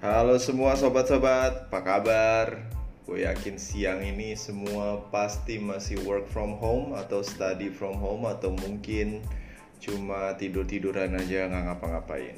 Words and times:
Halo 0.00 0.40
semua 0.40 0.80
sobat-sobat, 0.80 1.68
apa 1.68 1.80
kabar? 1.84 2.46
Gue 3.04 3.28
yakin 3.28 3.60
siang 3.60 4.00
ini 4.00 4.32
semua 4.32 4.96
pasti 5.12 5.60
masih 5.60 6.00
work 6.08 6.24
from 6.24 6.56
home 6.56 6.96
atau 6.96 7.20
study 7.20 7.68
from 7.68 8.00
home 8.00 8.24
atau 8.24 8.48
mungkin 8.48 9.20
cuma 9.76 10.32
tidur-tiduran 10.40 11.12
aja 11.20 11.52
nggak 11.52 11.64
ngapa-ngapain. 11.68 12.32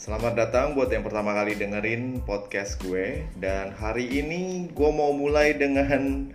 Selamat 0.00 0.32
datang 0.32 0.72
buat 0.72 0.88
yang 0.88 1.04
pertama 1.04 1.36
kali 1.36 1.60
dengerin 1.60 2.24
podcast 2.24 2.80
gue 2.80 3.28
dan 3.36 3.76
hari 3.76 4.08
ini 4.08 4.72
gue 4.72 4.90
mau 4.96 5.12
mulai 5.12 5.52
dengan 5.52 6.32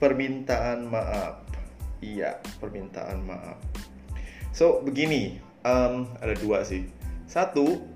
permintaan 0.00 0.88
maaf. 0.88 1.44
Iya, 2.00 2.40
permintaan 2.56 3.20
maaf. 3.28 3.60
So 4.56 4.80
begini, 4.80 5.44
um, 5.60 6.08
ada 6.24 6.32
dua 6.40 6.64
sih. 6.64 6.88
Satu, 7.28 7.91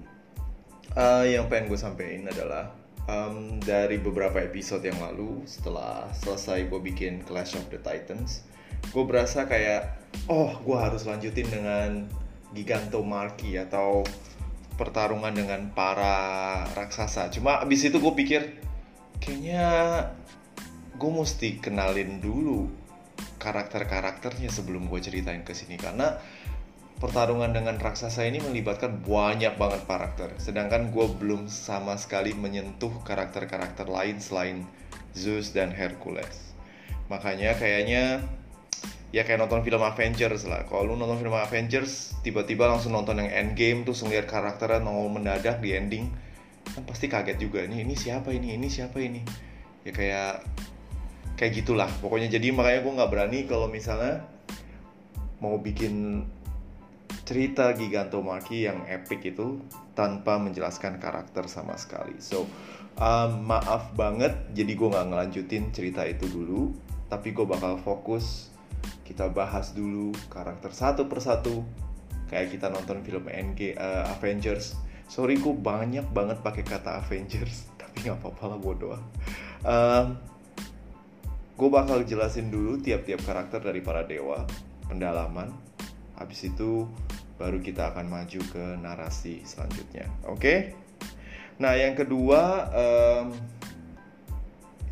uh, 0.96 1.24
yang 1.28 1.46
pengen 1.46 1.70
gue 1.70 1.78
sampein 1.78 2.26
adalah 2.26 2.72
um, 3.06 3.60
dari 3.62 4.00
beberapa 4.00 4.42
episode 4.42 4.82
yang 4.82 4.98
lalu 4.98 5.44
setelah 5.46 6.08
selesai 6.16 6.66
gue 6.66 6.80
bikin 6.80 7.22
Clash 7.22 7.54
of 7.54 7.68
the 7.68 7.78
Titans 7.78 8.42
gue 8.90 9.04
berasa 9.04 9.44
kayak 9.44 10.00
oh 10.26 10.56
gue 10.64 10.78
harus 10.78 11.04
lanjutin 11.04 11.46
dengan 11.46 12.08
Giganto 12.56 13.04
Marquee 13.04 13.60
atau 13.60 14.06
pertarungan 14.76 15.32
dengan 15.32 15.72
para 15.72 16.64
raksasa. 16.76 17.32
Cuma 17.32 17.60
abis 17.64 17.88
itu 17.88 17.96
gue 17.98 18.14
pikir 18.16 18.42
kayaknya 19.18 19.64
gue 20.96 21.10
mesti 21.10 21.60
kenalin 21.60 22.20
dulu 22.20 22.68
karakter-karakternya 23.40 24.52
sebelum 24.52 24.88
gue 24.88 25.00
ceritain 25.00 25.42
ke 25.42 25.56
sini. 25.56 25.80
Karena 25.80 26.20
pertarungan 26.96 27.52
dengan 27.52 27.76
raksasa 27.76 28.24
ini 28.24 28.40
melibatkan 28.40 29.04
banyak 29.04 29.60
banget 29.60 29.82
karakter. 29.84 30.32
Sedangkan 30.40 30.88
gue 30.88 31.06
belum 31.20 31.48
sama 31.52 32.00
sekali 32.00 32.32
menyentuh 32.32 32.92
karakter-karakter 33.04 33.84
lain 33.84 34.16
selain 34.16 34.64
Zeus 35.12 35.52
dan 35.52 35.72
Hercules. 35.76 36.56
Makanya 37.12 37.56
kayaknya 37.60 38.24
ya 39.12 39.22
kayak 39.28 39.44
nonton 39.44 39.60
film 39.60 39.84
Avengers 39.84 40.48
lah. 40.48 40.64
Kalau 40.64 40.92
lu 40.92 40.94
nonton 40.96 41.20
film 41.20 41.36
Avengers, 41.36 42.16
tiba-tiba 42.24 42.64
langsung 42.64 42.96
nonton 42.96 43.20
yang 43.20 43.28
Endgame 43.28 43.84
tuh 43.84 43.92
ngeliat 43.92 44.24
karakternya 44.24 44.80
nongol 44.80 45.20
mendadak 45.20 45.60
di 45.60 45.76
ending, 45.76 46.08
kan 46.72 46.82
pasti 46.88 47.12
kaget 47.12 47.36
juga. 47.36 47.64
Nih 47.68 47.84
ini 47.84 47.92
siapa 47.92 48.32
ini? 48.32 48.56
Ini 48.56 48.68
siapa 48.72 48.98
ini? 49.00 49.20
Ya 49.84 49.92
kayak 49.92 50.32
kayak 51.36 51.52
gitulah. 51.60 51.88
Pokoknya 52.00 52.32
jadi 52.32 52.52
makanya 52.56 52.80
gue 52.82 52.92
nggak 52.96 53.10
berani 53.12 53.38
kalau 53.44 53.68
misalnya 53.68 54.24
mau 55.40 55.60
bikin 55.60 56.24
cerita 57.26 57.74
Gigantomachie 57.74 58.70
yang 58.70 58.86
epic 58.86 59.34
itu 59.34 59.58
tanpa 59.98 60.38
menjelaskan 60.38 61.02
karakter 61.02 61.50
sama 61.50 61.74
sekali. 61.74 62.14
So 62.22 62.46
um, 63.02 63.42
maaf 63.42 63.90
banget, 63.98 64.32
jadi 64.54 64.72
gue 64.78 64.88
nggak 64.94 65.06
ngelanjutin 65.10 65.74
cerita 65.74 66.06
itu 66.06 66.30
dulu, 66.30 66.70
tapi 67.10 67.34
gue 67.34 67.42
bakal 67.42 67.82
fokus 67.82 68.54
kita 69.02 69.26
bahas 69.30 69.74
dulu 69.74 70.14
karakter 70.30 70.70
satu 70.70 71.06
persatu 71.06 71.62
kayak 72.30 72.58
kita 72.58 72.70
nonton 72.70 73.02
film 73.02 73.26
NG 73.26 73.74
uh, 73.74 74.06
Avengers. 74.14 74.78
Sorry 75.10 75.38
gue 75.38 75.54
banyak 75.54 76.06
banget 76.14 76.38
pakai 76.46 76.62
kata 76.62 77.02
Avengers, 77.02 77.66
tapi 77.82 78.06
nggak 78.06 78.22
apa-apa 78.22 78.54
lah 78.54 78.58
bodoh. 78.62 78.94
Um, 79.66 80.14
gue 81.58 81.68
bakal 81.74 82.06
jelasin 82.06 82.54
dulu 82.54 82.78
tiap-tiap 82.78 83.18
karakter 83.26 83.58
dari 83.58 83.82
para 83.82 84.06
dewa, 84.06 84.46
pendalaman, 84.86 85.50
Habis 86.16 86.48
itu 86.48 86.88
baru 87.36 87.60
kita 87.60 87.92
akan 87.92 88.08
maju 88.08 88.40
ke 88.40 88.64
narasi 88.80 89.44
selanjutnya. 89.44 90.08
Oke? 90.28 90.40
Okay? 90.40 90.58
Nah, 91.56 91.72
yang 91.72 91.96
kedua 91.96 92.68
um, 92.72 93.32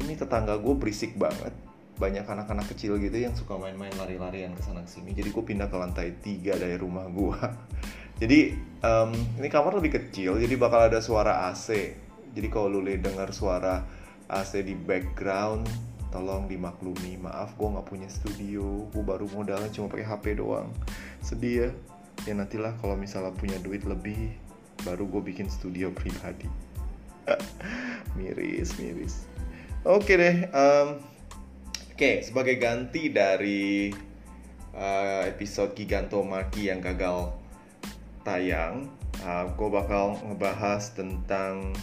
ini 0.04 0.16
tetangga 0.16 0.56
gue 0.60 0.74
berisik 0.76 1.16
banget. 1.16 1.52
Banyak 2.00 2.24
anak-anak 2.26 2.72
kecil 2.72 2.96
gitu 3.00 3.16
yang 3.16 3.36
suka 3.36 3.56
main-main 3.60 3.92
lari-larian 3.96 4.52
ke 4.56 4.62
sana 4.64 4.84
sini. 4.84 5.12
Jadi 5.12 5.28
gue 5.32 5.44
pindah 5.44 5.68
ke 5.68 5.76
lantai 5.76 6.16
3 6.20 6.60
dari 6.60 6.76
rumah 6.76 7.04
gue. 7.08 7.40
jadi 8.22 8.56
um, 8.80 9.12
ini 9.40 9.48
kamar 9.52 9.76
lebih 9.76 10.00
kecil, 10.00 10.40
jadi 10.40 10.54
bakal 10.56 10.88
ada 10.88 11.04
suara 11.04 11.48
AC. 11.52 11.96
Jadi 12.34 12.48
kalau 12.50 12.72
lu 12.72 12.82
dengar 12.98 13.30
suara 13.30 13.84
AC 14.26 14.64
di 14.64 14.74
background 14.74 15.68
tolong 16.14 16.46
dimaklumi 16.46 17.18
maaf 17.18 17.58
gue 17.58 17.66
nggak 17.66 17.90
punya 17.90 18.06
studio 18.06 18.86
gue 18.94 19.02
baru 19.02 19.26
modalnya 19.34 19.66
cuma 19.74 19.90
pakai 19.90 20.06
HP 20.06 20.24
doang 20.38 20.70
sedih 21.18 21.54
ya 21.58 21.70
ya 22.24 22.32
nantilah 22.32 22.76
kalau 22.80 22.96
misalnya 22.96 23.32
punya 23.36 23.56
duit 23.60 23.84
lebih 23.84 24.32
baru 24.82 25.04
gue 25.08 25.22
bikin 25.32 25.48
studio 25.48 25.92
pribadi 25.92 26.48
miris 28.16 28.76
miris 28.80 29.28
oke 29.84 30.08
deh 30.08 30.48
um, 30.52 31.00
oke 31.92 31.96
okay, 31.96 32.24
sebagai 32.24 32.56
ganti 32.60 33.12
dari 33.12 33.92
uh, 34.76 35.22
episode 35.28 35.76
Gigantomaki 35.76 36.68
yang 36.72 36.80
gagal 36.80 37.32
tayang 38.24 38.88
uh, 39.22 39.46
gue 39.52 39.68
bakal 39.70 40.18
ngebahas 40.24 40.96
tentang 40.96 41.76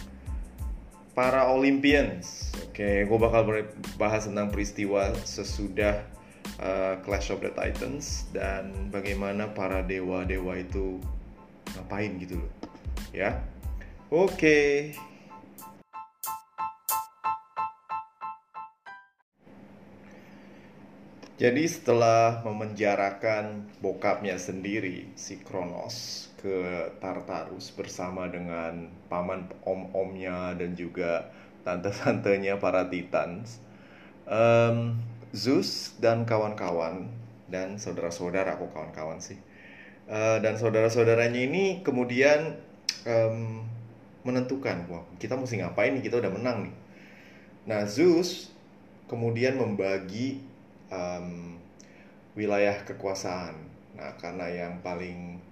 para 1.12 1.48
Olympians. 1.52 2.52
Oke, 2.68 2.80
okay, 2.80 2.96
gue 3.04 3.18
bakal 3.20 3.68
bahas 4.00 4.24
tentang 4.24 4.48
peristiwa 4.48 5.12
sesudah 5.28 6.00
uh, 6.62 6.98
Clash 7.02 7.30
of 7.30 7.42
the 7.42 7.52
Titans 7.52 8.30
dan 8.30 8.92
bagaimana 8.92 9.50
para 9.50 9.82
dewa-dewa 9.82 10.58
itu 10.58 10.98
ngapain 11.76 12.18
gitu 12.20 12.40
loh. 12.40 12.52
Ya. 13.12 13.42
Oke. 14.12 14.32
Okay. 14.36 14.72
Jadi 21.42 21.66
setelah 21.66 22.38
memenjarakan 22.46 23.66
bokapnya 23.82 24.38
sendiri, 24.38 25.10
si 25.18 25.42
Kronos, 25.42 26.30
ke 26.38 26.86
Tartarus 27.02 27.74
bersama 27.74 28.30
dengan 28.30 28.86
paman 29.10 29.50
om-omnya 29.66 30.54
dan 30.54 30.78
juga 30.78 31.34
tante-tantenya 31.66 32.62
para 32.62 32.86
Titans. 32.86 33.58
Um, 34.22 35.02
Zeus 35.32 35.96
dan 35.98 36.28
kawan-kawan 36.28 37.08
dan 37.48 37.76
saudara-saudara 37.80 38.56
aku 38.56 38.68
kawan-kawan 38.72 39.20
sih 39.20 39.40
uh, 40.08 40.38
dan 40.40 40.56
saudara-saudaranya 40.56 41.40
ini 41.48 41.64
kemudian 41.80 42.56
um, 43.08 43.64
menentukan 44.22 44.86
wah 44.86 45.02
kita 45.18 45.34
mesti 45.34 45.60
ngapain 45.62 45.98
nih 45.98 46.04
kita 46.06 46.22
udah 46.22 46.32
menang 46.32 46.70
nih. 46.70 46.74
Nah 47.66 47.82
Zeus 47.86 48.54
kemudian 49.10 49.58
membagi 49.58 50.40
um, 50.88 51.58
wilayah 52.38 52.86
kekuasaan. 52.86 53.58
Nah 53.98 54.14
karena 54.16 54.46
yang 54.48 54.74
paling 54.80 55.42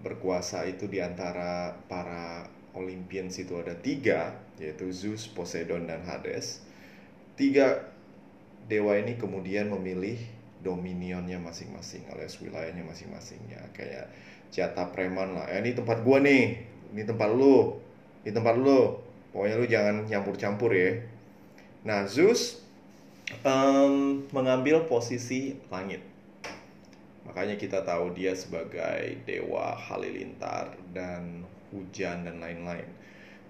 berkuasa 0.00 0.64
itu 0.68 0.86
di 0.86 1.02
antara 1.02 1.74
para 1.90 2.46
Olympians 2.74 3.38
itu 3.38 3.54
ada 3.54 3.74
tiga, 3.78 4.34
yaitu 4.58 4.90
Zeus, 4.90 5.30
Poseidon, 5.30 5.86
dan 5.86 6.02
Hades. 6.02 6.62
Tiga 7.38 7.93
dewa 8.66 8.96
ini 8.96 9.16
kemudian 9.20 9.68
memilih 9.68 10.16
dominionnya 10.64 11.36
masing-masing 11.36 12.08
alias 12.08 12.40
wilayahnya 12.40 12.80
masing-masing 12.88 13.40
ya 13.52 13.60
kayak 13.76 14.08
jatah 14.48 14.88
preman 14.94 15.36
lah. 15.36 15.50
Eh, 15.50 15.60
ini 15.60 15.76
tempat 15.76 16.00
gua 16.06 16.22
nih, 16.22 16.62
ini 16.94 17.02
tempat 17.04 17.30
lu, 17.34 17.76
ini 18.24 18.32
tempat 18.32 18.54
lu. 18.56 19.02
Pokoknya 19.34 19.56
lu 19.58 19.66
jangan 19.66 19.96
nyampur-campur 20.06 20.70
ya. 20.70 21.02
Nah, 21.82 22.06
Zeus 22.06 22.62
um, 23.42 24.22
mengambil 24.30 24.86
posisi 24.86 25.58
langit 25.74 26.14
Makanya 27.24 27.56
kita 27.56 27.80
tahu 27.82 28.12
dia 28.12 28.36
sebagai 28.36 29.16
dewa 29.24 29.72
halilintar 29.74 30.76
dan 30.92 31.42
hujan 31.72 32.22
dan 32.28 32.38
lain-lain. 32.38 32.86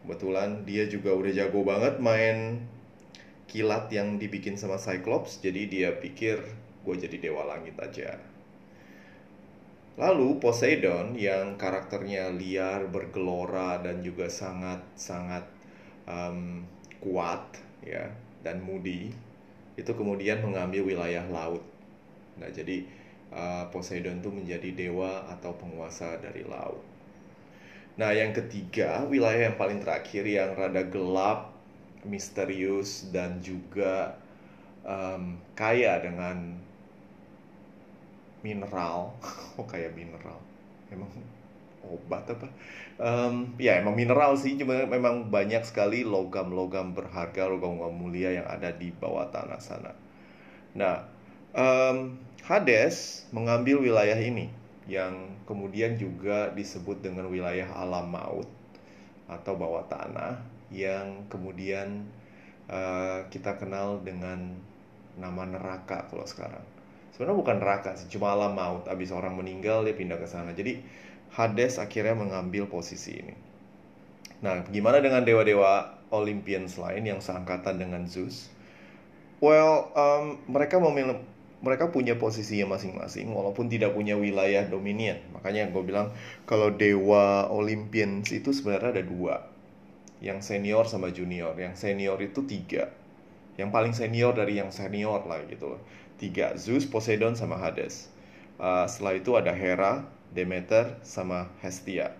Kebetulan 0.00 0.62
dia 0.62 0.86
juga 0.86 1.10
udah 1.12 1.32
jago 1.34 1.60
banget 1.66 1.98
main 1.98 2.62
kilat 3.54 3.86
yang 3.94 4.18
dibikin 4.18 4.58
sama 4.58 4.74
Cyclops, 4.82 5.38
jadi 5.38 5.70
dia 5.70 5.90
pikir 5.94 6.42
gue 6.82 6.96
jadi 6.98 7.30
dewa 7.30 7.46
langit 7.46 7.78
aja. 7.78 8.18
Lalu 9.94 10.42
Poseidon 10.42 11.14
yang 11.14 11.54
karakternya 11.54 12.34
liar, 12.34 12.90
bergelora 12.90 13.78
dan 13.78 14.02
juga 14.02 14.26
sangat-sangat 14.26 15.46
um, 16.10 16.66
kuat 16.98 17.62
ya 17.86 18.10
dan 18.42 18.58
moody 18.58 19.14
itu 19.78 19.92
kemudian 19.94 20.42
mengambil 20.42 20.82
wilayah 20.82 21.22
laut. 21.30 21.62
Nah 22.42 22.50
jadi 22.50 22.82
uh, 23.30 23.70
Poseidon 23.70 24.18
itu 24.18 24.34
menjadi 24.34 24.74
dewa 24.74 25.30
atau 25.30 25.54
penguasa 25.54 26.18
dari 26.18 26.42
laut. 26.42 26.82
Nah, 27.94 28.10
yang 28.10 28.34
ketiga, 28.34 29.06
wilayah 29.06 29.46
yang 29.46 29.54
paling 29.54 29.78
terakhir 29.78 30.26
yang 30.26 30.58
rada 30.58 30.82
gelap, 30.82 31.53
misterius 32.04 33.08
dan 33.10 33.40
juga 33.40 34.16
um, 34.84 35.40
kaya 35.56 36.00
dengan 36.00 36.56
mineral. 38.44 39.16
oh, 39.58 39.66
kaya 39.66 39.88
mineral. 39.92 40.38
Emang 40.92 41.10
obat 41.90 42.24
apa 42.32 42.48
um, 43.00 43.52
ya 43.60 43.78
emang 43.80 43.92
mineral 43.96 44.36
sih 44.40 44.56
cuma 44.56 44.88
memang 44.88 45.28
banyak 45.28 45.62
sekali 45.64 46.02
logam-logam 46.02 46.96
berharga 46.96 47.48
logam-logam 47.48 47.94
mulia 47.94 48.40
yang 48.40 48.48
ada 48.48 48.72
di 48.72 48.88
bawah 48.90 49.28
tanah 49.28 49.60
sana 49.60 49.92
nah 50.74 51.04
um, 51.52 52.16
Hades 52.44 53.24
mengambil 53.32 53.80
wilayah 53.80 54.16
ini 54.16 54.52
yang 54.84 55.32
kemudian 55.48 55.96
juga 55.96 56.52
disebut 56.52 57.00
dengan 57.00 57.28
wilayah 57.32 57.72
alam 57.72 58.12
maut 58.12 58.48
atau 59.24 59.56
bawah 59.56 59.88
tanah 59.88 60.36
yang 60.74 61.30
kemudian 61.30 62.02
uh, 62.66 63.30
kita 63.30 63.54
kenal 63.56 64.02
dengan 64.02 64.58
nama 65.14 65.46
neraka 65.46 66.10
kalau 66.10 66.26
sekarang. 66.26 66.66
Sebenarnya 67.14 67.38
bukan 67.38 67.56
neraka 67.62 67.94
sih, 67.94 68.10
cuma 68.10 68.34
alam 68.34 68.58
maut. 68.58 68.90
Abis 68.90 69.14
orang 69.14 69.38
meninggal 69.38 69.86
dia 69.86 69.94
pindah 69.94 70.18
ke 70.18 70.26
sana. 70.26 70.50
Jadi 70.50 70.82
Hades 71.30 71.78
akhirnya 71.78 72.18
mengambil 72.18 72.66
posisi 72.66 73.22
ini. 73.22 73.34
Nah, 74.42 74.66
gimana 74.66 74.98
dengan 74.98 75.22
dewa-dewa 75.22 75.94
Olympians 76.10 76.74
lain 76.74 77.06
yang 77.06 77.22
seangkatan 77.22 77.78
dengan 77.78 78.10
Zeus? 78.10 78.50
Well, 79.38 79.94
um, 79.94 80.42
mereka 80.50 80.82
memilih 80.82 81.22
mereka 81.64 81.88
punya 81.88 82.20
posisinya 82.20 82.76
masing-masing 82.76 83.32
walaupun 83.32 83.72
tidak 83.72 83.96
punya 83.96 84.20
wilayah 84.20 84.68
dominion. 84.68 85.16
Makanya 85.32 85.72
gue 85.72 85.80
bilang 85.80 86.12
kalau 86.44 86.68
dewa 86.68 87.48
Olympians 87.48 88.28
itu 88.36 88.52
sebenarnya 88.52 89.00
ada 89.00 89.04
dua. 89.04 89.53
Yang 90.24 90.40
senior 90.48 90.88
sama 90.88 91.12
junior. 91.12 91.52
Yang 91.52 91.84
senior 91.84 92.16
itu 92.24 92.40
tiga. 92.48 92.88
Yang 93.60 93.70
paling 93.70 93.92
senior 93.92 94.32
dari 94.32 94.56
yang 94.56 94.72
senior 94.72 95.28
lah 95.28 95.44
gitu. 95.44 95.76
Tiga, 96.16 96.56
Zeus, 96.56 96.88
Poseidon, 96.88 97.36
sama 97.36 97.60
Hades. 97.60 98.08
Uh, 98.56 98.88
setelah 98.88 99.20
itu 99.20 99.36
ada 99.36 99.52
Hera, 99.52 100.08
Demeter, 100.32 100.96
sama 101.04 101.52
Hestia. 101.60 102.16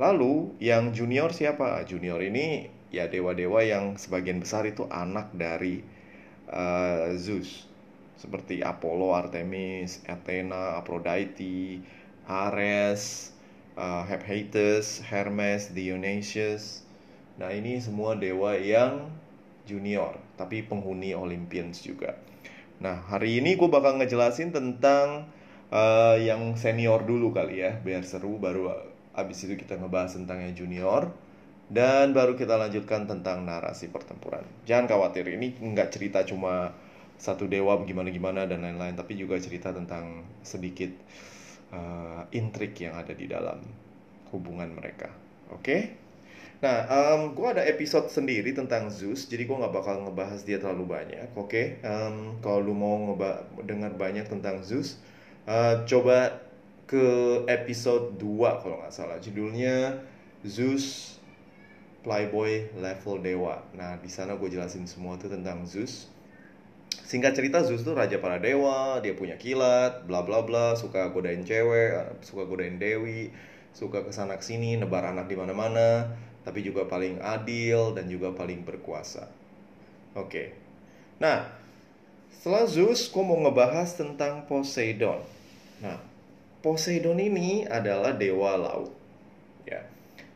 Lalu 0.00 0.56
yang 0.62 0.96
junior 0.96 1.34
siapa? 1.34 1.84
Junior 1.84 2.22
ini 2.24 2.70
ya 2.88 3.10
dewa-dewa 3.10 3.60
yang 3.60 4.00
sebagian 4.00 4.40
besar 4.40 4.64
itu 4.64 4.88
anak 4.88 5.28
dari 5.36 5.84
uh, 6.48 7.12
Zeus 7.18 7.68
seperti 8.18 8.62
Apollo, 8.66 9.14
Artemis, 9.14 10.02
Athena, 10.10 10.82
Aphrodite, 10.82 11.78
Ares, 12.26 13.30
uh, 13.78 14.02
Hephaestus, 14.04 14.98
Hermes, 15.06 15.70
Dionysius. 15.70 16.82
Nah, 17.38 17.54
ini 17.54 17.78
semua 17.78 18.18
dewa 18.18 18.58
yang 18.58 19.06
junior, 19.62 20.18
tapi 20.34 20.66
penghuni 20.66 21.14
Olympians 21.14 21.78
juga. 21.86 22.18
Nah, 22.82 22.98
hari 23.06 23.38
ini 23.38 23.54
gue 23.54 23.70
bakal 23.70 24.02
ngejelasin 24.02 24.50
tentang 24.50 25.30
uh, 25.70 26.18
yang 26.18 26.58
senior 26.58 27.06
dulu 27.06 27.30
kali 27.30 27.62
ya, 27.62 27.78
biar 27.78 28.02
seru. 28.02 28.42
Baru 28.42 28.74
abis 29.14 29.46
itu 29.46 29.54
kita 29.54 29.78
ngebahas 29.78 30.18
tentang 30.18 30.42
yang 30.42 30.58
junior. 30.58 31.14
Dan 31.68 32.16
baru 32.16 32.32
kita 32.32 32.56
lanjutkan 32.56 33.04
tentang 33.04 33.44
narasi 33.44 33.92
pertempuran. 33.92 34.40
Jangan 34.64 34.88
khawatir, 34.88 35.28
ini 35.28 35.52
nggak 35.52 35.92
cerita 35.92 36.24
cuma 36.24 36.72
satu 37.18 37.50
dewa 37.50 37.76
bagaimana 37.76 38.08
gimana 38.14 38.46
dan 38.46 38.62
lain-lain 38.62 38.94
tapi 38.94 39.18
juga 39.18 39.36
cerita 39.42 39.74
tentang 39.74 40.22
sedikit 40.46 40.94
uh, 41.72 42.22
intrik 42.34 42.76
yang 42.80 42.96
ada 42.96 43.12
di 43.12 43.26
dalam 43.28 43.60
hubungan 44.34 44.72
mereka 44.74 45.10
oke 45.52 45.62
okay? 45.62 45.80
nah 46.58 46.86
um, 46.90 47.38
gue 47.38 47.48
ada 47.48 47.62
episode 47.64 48.10
sendiri 48.10 48.50
tentang 48.50 48.90
Zeus 48.90 49.30
jadi 49.30 49.46
gue 49.46 49.56
nggak 49.56 49.74
bakal 49.74 50.02
ngebahas 50.04 50.42
dia 50.42 50.58
terlalu 50.58 50.90
banyak 50.90 51.28
oke 51.38 51.48
okay? 51.48 51.78
um, 51.86 52.36
kalau 52.42 52.60
lu 52.64 52.74
mau 52.74 53.14
dengar 53.62 53.94
banyak 53.94 54.26
tentang 54.26 54.60
Zeus 54.66 54.98
uh, 55.46 55.86
coba 55.86 56.44
ke 56.88 57.04
episode 57.46 58.16
2 58.16 58.62
kalau 58.64 58.80
nggak 58.80 58.94
salah 58.94 59.20
judulnya 59.20 60.02
Zeus 60.46 61.18
Playboy 62.08 62.70
level 62.78 63.20
dewa. 63.20 63.58
Nah, 63.74 63.98
di 63.98 64.08
sana 64.08 64.38
gue 64.38 64.48
jelasin 64.48 64.86
semua 64.86 65.18
tuh 65.18 65.28
tentang 65.28 65.66
Zeus 65.66 66.06
singkat 67.08 67.32
cerita 67.32 67.64
Zeus 67.64 67.88
tuh 67.88 67.96
raja 67.96 68.20
para 68.20 68.36
dewa 68.36 69.00
dia 69.00 69.16
punya 69.16 69.40
kilat 69.40 70.04
bla 70.04 70.28
bla 70.28 70.44
bla 70.44 70.76
suka 70.76 71.08
godain 71.08 71.40
cewek 71.40 72.20
suka 72.20 72.44
godain 72.44 72.76
dewi 72.76 73.32
suka 73.72 74.04
ke 74.04 74.12
sana 74.12 74.36
ke 74.36 74.44
sini 74.44 74.76
nebar 74.76 75.08
anak 75.08 75.24
di 75.24 75.32
mana 75.32 75.56
mana 75.56 76.12
tapi 76.44 76.60
juga 76.60 76.84
paling 76.84 77.16
adil 77.24 77.96
dan 77.96 78.08
juga 78.08 78.32
paling 78.32 78.60
berkuasa. 78.64 79.24
Oke. 80.16 80.28
Okay. 80.28 80.46
nah 81.16 81.48
setelah 82.28 82.68
Zeus 82.68 83.08
gue 83.08 83.24
mau 83.24 83.40
ngebahas 83.40 83.88
tentang 83.96 84.44
Poseidon. 84.44 85.24
Nah 85.80 85.96
Poseidon 86.60 87.16
ini 87.16 87.64
adalah 87.64 88.12
dewa 88.12 88.52
laut 88.60 88.92
ya. 89.64 89.80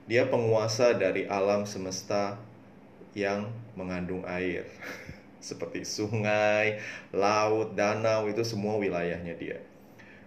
Dia 0.08 0.24
penguasa 0.32 0.96
dari 0.96 1.28
alam 1.28 1.68
semesta 1.68 2.40
yang 3.12 3.52
mengandung 3.76 4.24
air 4.24 4.64
seperti 5.42 5.82
sungai, 5.82 6.78
laut, 7.10 7.74
danau 7.74 8.30
itu 8.30 8.46
semua 8.46 8.78
wilayahnya 8.78 9.34
dia. 9.34 9.58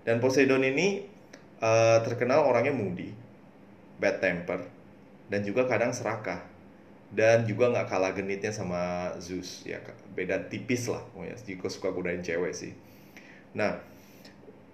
Dan 0.04 0.20
Poseidon 0.20 0.62
ini 0.62 1.08
uh, 1.64 2.04
terkenal 2.04 2.44
orangnya 2.44 2.76
moody, 2.76 3.16
bad 3.98 4.20
temper, 4.20 4.68
dan 5.32 5.42
juga 5.42 5.66
kadang 5.66 5.96
serakah. 5.96 6.44
Dan 7.16 7.48
juga 7.48 7.72
nggak 7.72 7.88
kalah 7.88 8.12
genitnya 8.12 8.52
sama 8.52 9.16
Zeus, 9.24 9.64
ya 9.64 9.80
beda 10.12 10.52
tipis 10.52 10.92
lah, 10.92 11.00
oh 11.16 11.24
ya, 11.24 11.38
juga 11.48 11.72
suka 11.72 11.96
godain 11.96 12.20
cewek 12.20 12.52
sih. 12.52 12.76
Nah, 13.56 13.80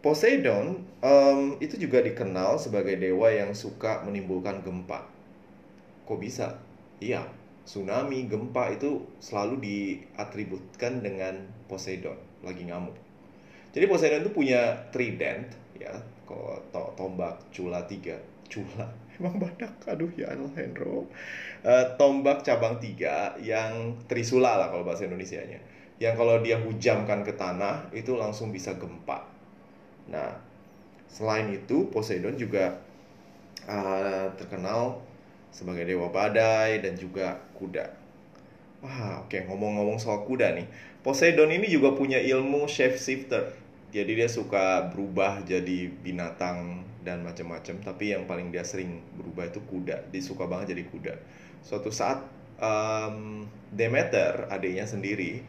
Poseidon 0.02 0.82
um, 1.06 1.62
itu 1.62 1.78
juga 1.78 2.02
dikenal 2.02 2.58
sebagai 2.58 2.98
dewa 2.98 3.30
yang 3.30 3.54
suka 3.54 4.02
menimbulkan 4.02 4.66
gempa. 4.66 5.06
Kok 6.10 6.18
bisa? 6.18 6.58
Iya, 6.98 7.30
tsunami, 7.66 8.26
gempa 8.26 8.74
itu 8.74 9.06
selalu 9.22 9.62
diatributkan 9.62 11.02
dengan 11.02 11.46
Poseidon 11.70 12.18
lagi 12.42 12.66
ngamuk. 12.68 12.98
Jadi 13.72 13.86
Poseidon 13.88 14.26
itu 14.28 14.32
punya 14.34 14.92
trident 14.92 15.48
ya, 15.78 15.94
to 16.72 16.84
tombak 16.98 17.40
cula 17.54 17.84
tiga, 17.88 18.18
cula 18.52 18.88
emang 19.20 19.38
badak, 19.38 19.72
aduh 19.86 20.10
ya 20.18 20.34
Allah 20.34 20.52
Hendro. 20.58 21.06
Uh, 21.62 21.86
tombak 21.96 22.42
cabang 22.42 22.82
tiga 22.82 23.38
yang 23.38 23.96
trisula 24.10 24.58
lah 24.58 24.68
kalau 24.74 24.84
bahasa 24.84 25.06
Indonesia-nya. 25.06 25.62
Yang 26.02 26.16
kalau 26.18 26.42
dia 26.42 26.58
hujamkan 26.58 27.22
ke 27.22 27.38
tanah 27.38 27.94
itu 27.94 28.18
langsung 28.18 28.50
bisa 28.50 28.74
gempa. 28.74 29.22
Nah, 30.10 30.34
selain 31.06 31.54
itu 31.54 31.86
Poseidon 31.94 32.34
juga 32.36 32.82
uh, 33.70 34.34
terkenal 34.34 34.98
sebagai 35.52 35.84
dewa 35.84 36.08
badai 36.10 36.80
dan 36.80 36.96
juga 36.96 37.40
kuda. 37.60 37.92
Wah, 38.82 39.22
oke 39.22 39.30
okay. 39.30 39.42
ngomong-ngomong 39.46 40.02
soal 40.02 40.26
kuda 40.26 40.58
nih. 40.58 40.66
Poseidon 41.06 41.54
ini 41.54 41.70
juga 41.70 41.94
punya 41.94 42.18
ilmu 42.18 42.66
shape 42.66 42.98
shifter. 42.98 43.54
Jadi 43.92 44.24
dia 44.24 44.30
suka 44.32 44.90
berubah 44.90 45.44
jadi 45.44 45.92
binatang 45.92 46.88
dan 47.04 47.22
macam-macam, 47.28 47.76
tapi 47.84 48.16
yang 48.16 48.24
paling 48.24 48.50
dia 48.50 48.64
sering 48.64 49.04
berubah 49.20 49.52
itu 49.52 49.60
kuda. 49.68 50.10
Dia 50.10 50.24
suka 50.24 50.48
banget 50.48 50.74
jadi 50.74 50.84
kuda. 50.88 51.14
Suatu 51.62 51.92
saat 51.92 52.24
um, 52.62 53.44
Demeter, 53.74 54.48
adiknya 54.48 54.88
sendiri, 54.88 55.44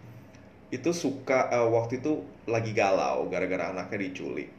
itu 0.72 0.90
suka 0.90 1.52
uh, 1.52 1.68
waktu 1.70 2.00
itu 2.00 2.24
lagi 2.48 2.72
galau 2.72 3.28
gara-gara 3.28 3.70
anaknya 3.70 4.08
diculik. 4.10 4.50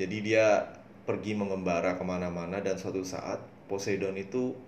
Jadi 0.00 0.16
dia 0.24 0.74
pergi 1.04 1.36
mengembara 1.36 2.00
ke 2.00 2.04
mana-mana 2.04 2.64
dan 2.64 2.80
suatu 2.80 3.04
saat 3.04 3.38
Poseidon 3.70 4.18
itu 4.18 4.58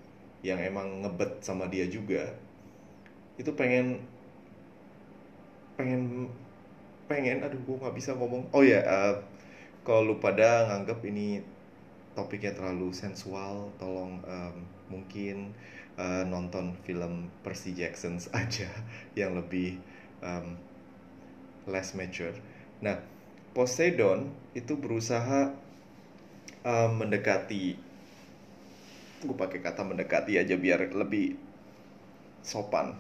yang 0.47 0.63
emang 0.63 1.03
ngebet 1.03 1.43
sama 1.43 1.67
dia 1.67 1.91
juga. 1.91 2.31
Itu 3.35 3.59
pengen 3.59 3.99
pengen 5.75 6.31
pengen 7.11 7.43
aduh 7.43 7.59
gue 7.59 7.77
nggak 7.83 7.97
bisa 7.99 8.15
ngomong. 8.15 8.47
Oh 8.55 8.63
ya 8.63 8.87
uh, 8.87 9.15
kalau 9.83 10.15
lu 10.15 10.17
pada 10.23 10.71
nganggap 10.71 11.03
ini 11.03 11.43
topiknya 12.15 12.55
terlalu 12.55 12.95
sensual 12.95 13.75
tolong 13.83 14.23
um, 14.23 14.57
mungkin 14.87 15.51
uh, 15.99 16.23
nonton 16.29 16.77
film 16.87 17.27
Percy 17.43 17.75
Jackson 17.75 18.23
aja 18.39 18.71
yang 19.19 19.35
lebih 19.35 19.83
um, 20.23 20.55
less 21.67 21.99
mature. 21.99 22.39
Nah 22.79 23.03
Poseidon 23.53 24.33
itu 24.57 24.79
berusaha 24.79 25.53
um, 26.65 26.91
mendekati 26.97 27.92
gue 29.23 29.37
pakai 29.39 29.63
kata 29.63 29.87
mendekati 29.87 30.39
aja 30.39 30.59
biar 30.59 30.91
lebih 30.93 31.39
sopan. 32.43 32.99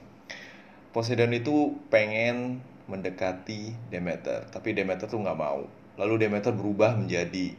Poseidon 0.92 1.32
itu 1.34 1.76
pengen 1.88 2.60
mendekati 2.86 3.72
Demeter 3.88 4.46
tapi 4.50 4.76
Demeter 4.76 5.10
tuh 5.10 5.20
nggak 5.20 5.38
mau. 5.38 5.66
Lalu 5.98 6.28
Demeter 6.28 6.54
berubah 6.54 6.96
menjadi 6.96 7.52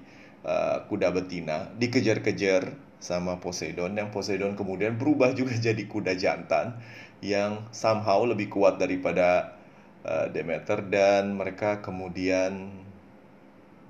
uh, 0.48 0.86
kuda 0.88 1.12
betina 1.12 1.72
dikejar-kejar 1.80 2.74
sama 3.04 3.44
Poseidon 3.44 4.00
yang 4.00 4.16
Poseidon 4.16 4.56
kemudian 4.56 4.96
berubah 4.96 5.36
juga 5.36 5.56
jadi 5.68 5.84
kuda 5.84 6.16
jantan 6.16 6.80
yang 7.24 7.68
somehow 7.72 8.24
lebih 8.24 8.52
kuat 8.52 8.80
daripada 8.80 9.60
uh, 10.08 10.28
Demeter 10.32 10.84
dan 10.88 11.36
mereka 11.36 11.84
kemudian 11.84 12.72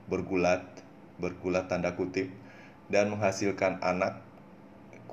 bergulat 0.10 0.66
bergulat 1.22 1.70
tanda 1.70 1.94
kutip 1.94 2.30
dan 2.90 3.14
menghasilkan 3.14 3.80
anak 3.82 4.22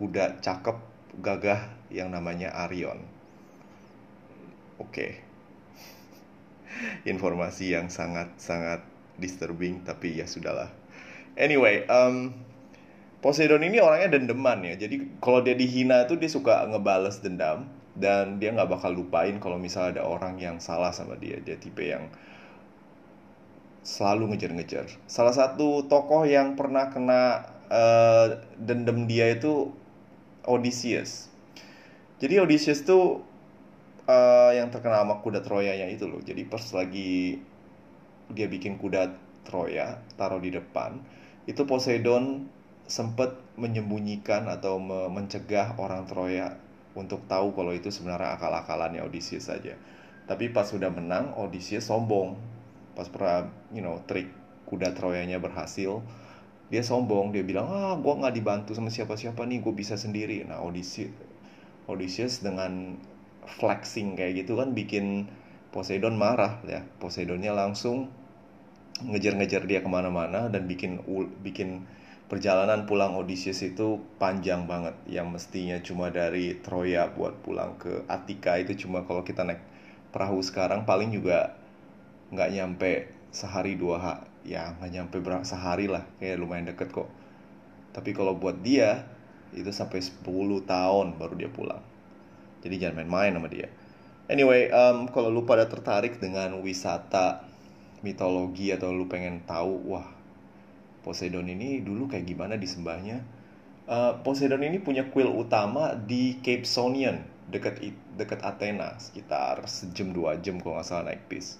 kuda 0.00 0.40
cakep 0.40 0.80
gagah 1.20 1.68
yang 1.92 2.08
namanya 2.08 2.48
Arion. 2.64 3.04
Oke. 4.80 4.88
Okay. 4.88 5.10
Informasi 7.12 7.76
yang 7.76 7.92
sangat-sangat 7.92 8.80
disturbing 9.20 9.84
tapi 9.84 10.16
ya 10.16 10.24
sudahlah. 10.24 10.72
Anyway, 11.36 11.84
um, 11.92 12.32
Poseidon 13.20 13.60
ini 13.60 13.84
orangnya 13.84 14.16
dendeman 14.16 14.64
ya. 14.64 14.80
Jadi 14.80 15.20
kalau 15.20 15.44
dia 15.44 15.52
dihina 15.52 16.08
itu 16.08 16.16
dia 16.16 16.32
suka 16.32 16.64
ngebales 16.64 17.20
dendam 17.20 17.68
dan 17.92 18.40
dia 18.40 18.56
nggak 18.56 18.80
bakal 18.80 18.96
lupain 18.96 19.36
kalau 19.36 19.60
misalnya 19.60 20.00
ada 20.00 20.02
orang 20.08 20.40
yang 20.40 20.56
salah 20.56 20.88
sama 20.88 21.20
dia. 21.20 21.36
Dia 21.44 21.60
tipe 21.60 21.84
yang 21.84 22.08
selalu 23.84 24.32
ngejar-ngejar. 24.32 24.88
Salah 25.04 25.36
satu 25.36 25.84
tokoh 25.84 26.24
yang 26.24 26.56
pernah 26.56 26.88
kena 26.88 27.44
uh, 27.68 28.40
dendam 28.56 29.04
dia 29.04 29.36
itu 29.36 29.68
Odysseus. 30.50 31.30
Jadi 32.18 32.42
Odysseus 32.42 32.82
tuh 32.82 33.22
uh, 34.10 34.52
yang 34.52 34.68
terkenal 34.74 35.06
sama 35.06 35.22
kuda 35.22 35.40
Troya 35.40 35.72
yang 35.78 35.88
itu 35.88 36.10
loh. 36.10 36.18
Jadi 36.20 36.42
pas 36.50 36.62
lagi 36.74 37.38
dia 38.30 38.46
bikin 38.50 38.76
kuda 38.76 39.14
Troya 39.46 40.02
taruh 40.18 40.42
di 40.42 40.52
depan, 40.52 41.00
itu 41.48 41.64
Poseidon 41.64 42.46
sempat 42.90 43.38
menyembunyikan 43.54 44.50
atau 44.50 44.82
me 44.82 45.06
mencegah 45.08 45.78
orang 45.78 46.04
Troya 46.10 46.58
untuk 46.98 47.22
tahu 47.30 47.54
kalau 47.54 47.70
itu 47.70 47.88
sebenarnya 47.88 48.34
akal-akalannya 48.34 49.06
Odysseus 49.06 49.46
saja. 49.46 49.78
Tapi 50.26 50.50
pas 50.50 50.66
sudah 50.66 50.90
menang, 50.90 51.34
Odysseus 51.38 51.86
sombong. 51.86 52.38
Pas 52.94 53.06
pernah, 53.06 53.50
you 53.74 53.82
know, 53.82 53.98
trik 54.06 54.30
kuda 54.66 54.94
Troyanya 54.94 55.42
berhasil, 55.42 56.02
dia 56.70 56.82
sombong. 56.86 57.34
Dia 57.34 57.42
bilang, 57.42 57.66
ah, 57.68 57.94
gue 57.98 58.14
nggak 58.14 58.34
dibantu 58.34 58.70
sama 58.72 58.88
siapa-siapa 58.88 59.42
nih, 59.44 59.58
gue 59.60 59.74
bisa 59.74 59.98
sendiri. 59.98 60.46
Nah, 60.46 60.62
Odysseus, 60.62 61.12
Odysseus 61.90 62.40
dengan 62.40 62.96
flexing 63.58 64.14
kayak 64.14 64.46
gitu 64.46 64.54
kan 64.56 64.72
bikin 64.72 65.26
Poseidon 65.74 66.14
marah 66.18 66.62
ya. 66.66 66.82
Poseidonnya 67.02 67.54
langsung 67.54 68.10
ngejar-ngejar 69.00 69.64
dia 69.64 69.80
ke 69.80 69.88
mana-mana 69.90 70.52
dan 70.52 70.68
bikin 70.68 71.00
bikin 71.40 71.86
perjalanan 72.30 72.86
pulang 72.86 73.18
Odysseus 73.18 73.58
itu 73.66 73.98
panjang 74.20 74.70
banget 74.70 74.94
yang 75.10 75.32
mestinya 75.34 75.80
cuma 75.82 76.14
dari 76.14 76.58
Troya 76.62 77.10
buat 77.10 77.34
pulang 77.42 77.74
ke 77.80 78.06
Attika 78.06 78.54
itu 78.60 78.86
cuma 78.86 79.02
kalau 79.02 79.26
kita 79.26 79.42
naik 79.42 79.62
perahu 80.14 80.38
sekarang 80.38 80.86
paling 80.86 81.10
juga 81.10 81.58
nggak 82.30 82.50
nyampe 82.54 82.92
sehari 83.30 83.78
dua 83.78 83.96
ha 83.98 84.14
ya 84.46 84.74
nggak 84.78 84.90
nyampe 84.90 85.16
berapa 85.22 85.44
sehari 85.46 85.86
lah 85.86 86.06
kayak 86.18 86.38
lumayan 86.38 86.70
deket 86.70 86.90
kok 86.90 87.08
tapi 87.90 88.14
kalau 88.14 88.38
buat 88.38 88.58
dia 88.62 89.06
itu 89.50 89.70
sampai 89.74 89.98
10 89.98 90.22
tahun 90.62 91.18
baru 91.18 91.34
dia 91.34 91.50
pulang 91.50 91.82
jadi 92.62 92.86
jangan 92.86 93.02
main-main 93.02 93.34
sama 93.34 93.48
dia 93.50 93.66
anyway 94.30 94.70
um, 94.70 95.10
kalau 95.10 95.30
lu 95.30 95.42
pada 95.42 95.66
tertarik 95.66 96.22
dengan 96.22 96.54
wisata 96.62 97.42
mitologi 98.06 98.70
atau 98.70 98.94
lu 98.94 99.10
pengen 99.10 99.42
tahu 99.42 99.90
wah 99.90 100.20
Poseidon 101.00 101.48
ini 101.48 101.80
dulu 101.80 102.12
kayak 102.12 102.28
gimana 102.28 102.60
disembahnya. 102.60 103.24
Uh, 103.90 104.20
Poseidon 104.20 104.62
ini 104.62 104.78
punya 104.78 105.08
kuil 105.08 105.26
utama 105.26 105.96
di 105.96 106.38
Cape 106.44 106.68
Sonian 106.68 107.24
dekat 107.50 107.82
dekat 108.14 108.44
Athena 108.46 108.94
sekitar 109.00 109.64
sejam 109.66 110.14
dua 110.14 110.38
jam 110.38 110.62
kalau 110.62 110.78
nggak 110.78 110.86
salah 110.86 111.10
naik 111.10 111.26
bis. 111.26 111.58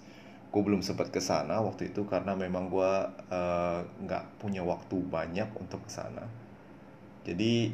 Gue 0.51 0.63
belum 0.67 0.83
sempat 0.83 1.15
ke 1.15 1.23
sana 1.23 1.63
waktu 1.63 1.95
itu 1.95 2.03
karena 2.11 2.35
memang 2.35 2.67
gue 2.69 2.93
uh, 3.31 3.79
nggak 4.03 4.43
punya 4.43 4.67
waktu 4.67 4.99
banyak 4.99 5.47
untuk 5.55 5.87
ke 5.87 5.91
sana. 5.95 6.27
Jadi 7.23 7.71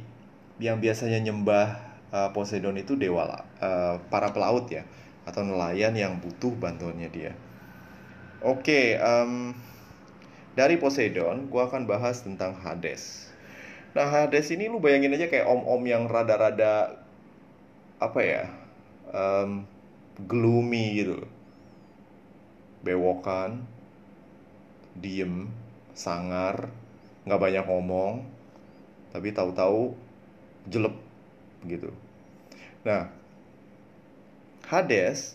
yang 0.61 0.81
biasanya 0.81 1.21
nyembah 1.25 1.67
uh, 2.13 2.29
Poseidon 2.37 2.77
itu 2.77 2.97
dewa 2.97 3.29
uh, 3.61 3.97
para 4.13 4.33
pelaut 4.33 4.69
ya 4.69 4.85
atau 5.27 5.43
nelayan 5.43 5.97
yang 5.97 6.21
butuh 6.23 6.55
bantuannya 6.55 7.11
dia. 7.11 7.33
Oke, 8.45 8.63
okay, 8.63 8.87
um, 9.01 9.57
dari 10.55 10.79
Poseidon, 10.79 11.51
gue 11.51 11.63
akan 11.63 11.85
bahas 11.85 12.23
tentang 12.23 12.55
Hades. 12.63 13.33
Nah, 13.97 14.07
Hades 14.07 14.53
ini 14.55 14.71
lu 14.71 14.79
bayangin 14.79 15.13
aja 15.17 15.27
kayak 15.27 15.49
om-om 15.49 15.83
yang 15.83 16.07
rada-rada 16.07 17.01
apa 17.99 18.21
ya, 18.23 18.45
um, 19.11 19.65
gloomy 20.29 21.01
gitu, 21.01 21.25
bewokan, 22.87 23.67
diem, 24.95 25.51
sangar, 25.99 26.71
nggak 27.27 27.43
banyak 27.43 27.65
ngomong, 27.67 28.23
tapi 29.11 29.35
tahu-tahu 29.35 29.99
jelek 30.71 30.95
gitu. 31.67 31.91
Nah, 32.87 33.11
Hades 34.71 35.35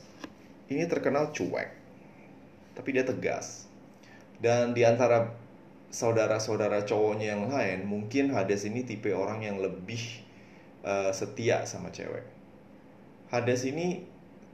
ini 0.71 0.87
terkenal 0.87 1.35
cuek, 1.35 1.75
tapi 2.79 2.95
dia 2.95 3.03
tegas 3.03 3.67
dan 4.41 4.73
di 4.73 4.81
antara 4.81 5.29
saudara-saudara 5.93 6.87
cowoknya 6.87 7.37
yang 7.37 7.51
lain, 7.51 7.85
mungkin 7.85 8.33
Hades 8.33 8.65
ini 8.65 8.81
tipe 8.81 9.13
orang 9.13 9.45
yang 9.45 9.61
lebih 9.61 9.99
uh, 10.81 11.13
setia 11.13 11.67
sama 11.69 11.93
cewek. 11.93 12.25
Hades 13.29 13.67
ini 13.69 14.01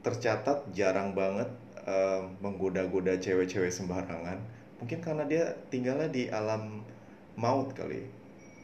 tercatat 0.04 0.68
jarang 0.76 1.16
banget 1.16 1.48
uh, 1.88 2.20
menggoda-goda 2.44 3.16
cewek-cewek 3.16 3.72
sembarangan. 3.72 4.38
Mungkin 4.78 5.00
karena 5.00 5.24
dia 5.24 5.56
tinggalnya 5.72 6.12
di 6.12 6.28
alam 6.28 6.84
maut 7.40 7.72
kali. 7.72 8.04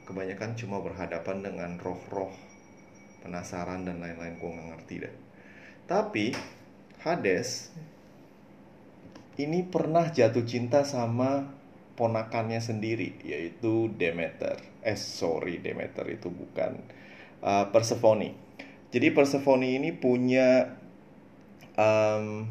Kebanyakan 0.04 0.52
cuma 0.60 0.84
berhadapan 0.84 1.40
dengan 1.40 1.80
roh-roh 1.80 2.30
penasaran 3.24 3.88
dan 3.88 4.04
lain-lain 4.04 4.36
gue 4.36 4.50
nggak 4.52 4.68
ngerti 4.76 4.94
deh. 5.00 5.14
Tapi 5.88 6.26
Hades 7.00 7.72
ini 9.40 9.64
pernah 9.64 10.12
jatuh 10.12 10.44
cinta 10.44 10.84
sama 10.84 11.48
ponakannya 11.96 12.60
sendiri 12.60 13.16
yaitu 13.24 13.88
Demeter. 13.96 14.60
Eh 14.84 15.00
sorry 15.00 15.64
Demeter 15.64 16.04
itu 16.12 16.28
bukan 16.28 16.84
uh, 17.40 17.72
Persephone. 17.72 18.36
Jadi 18.92 19.08
Persephone 19.10 19.64
ini 19.64 19.90
punya 19.90 20.76
um, 21.74 22.46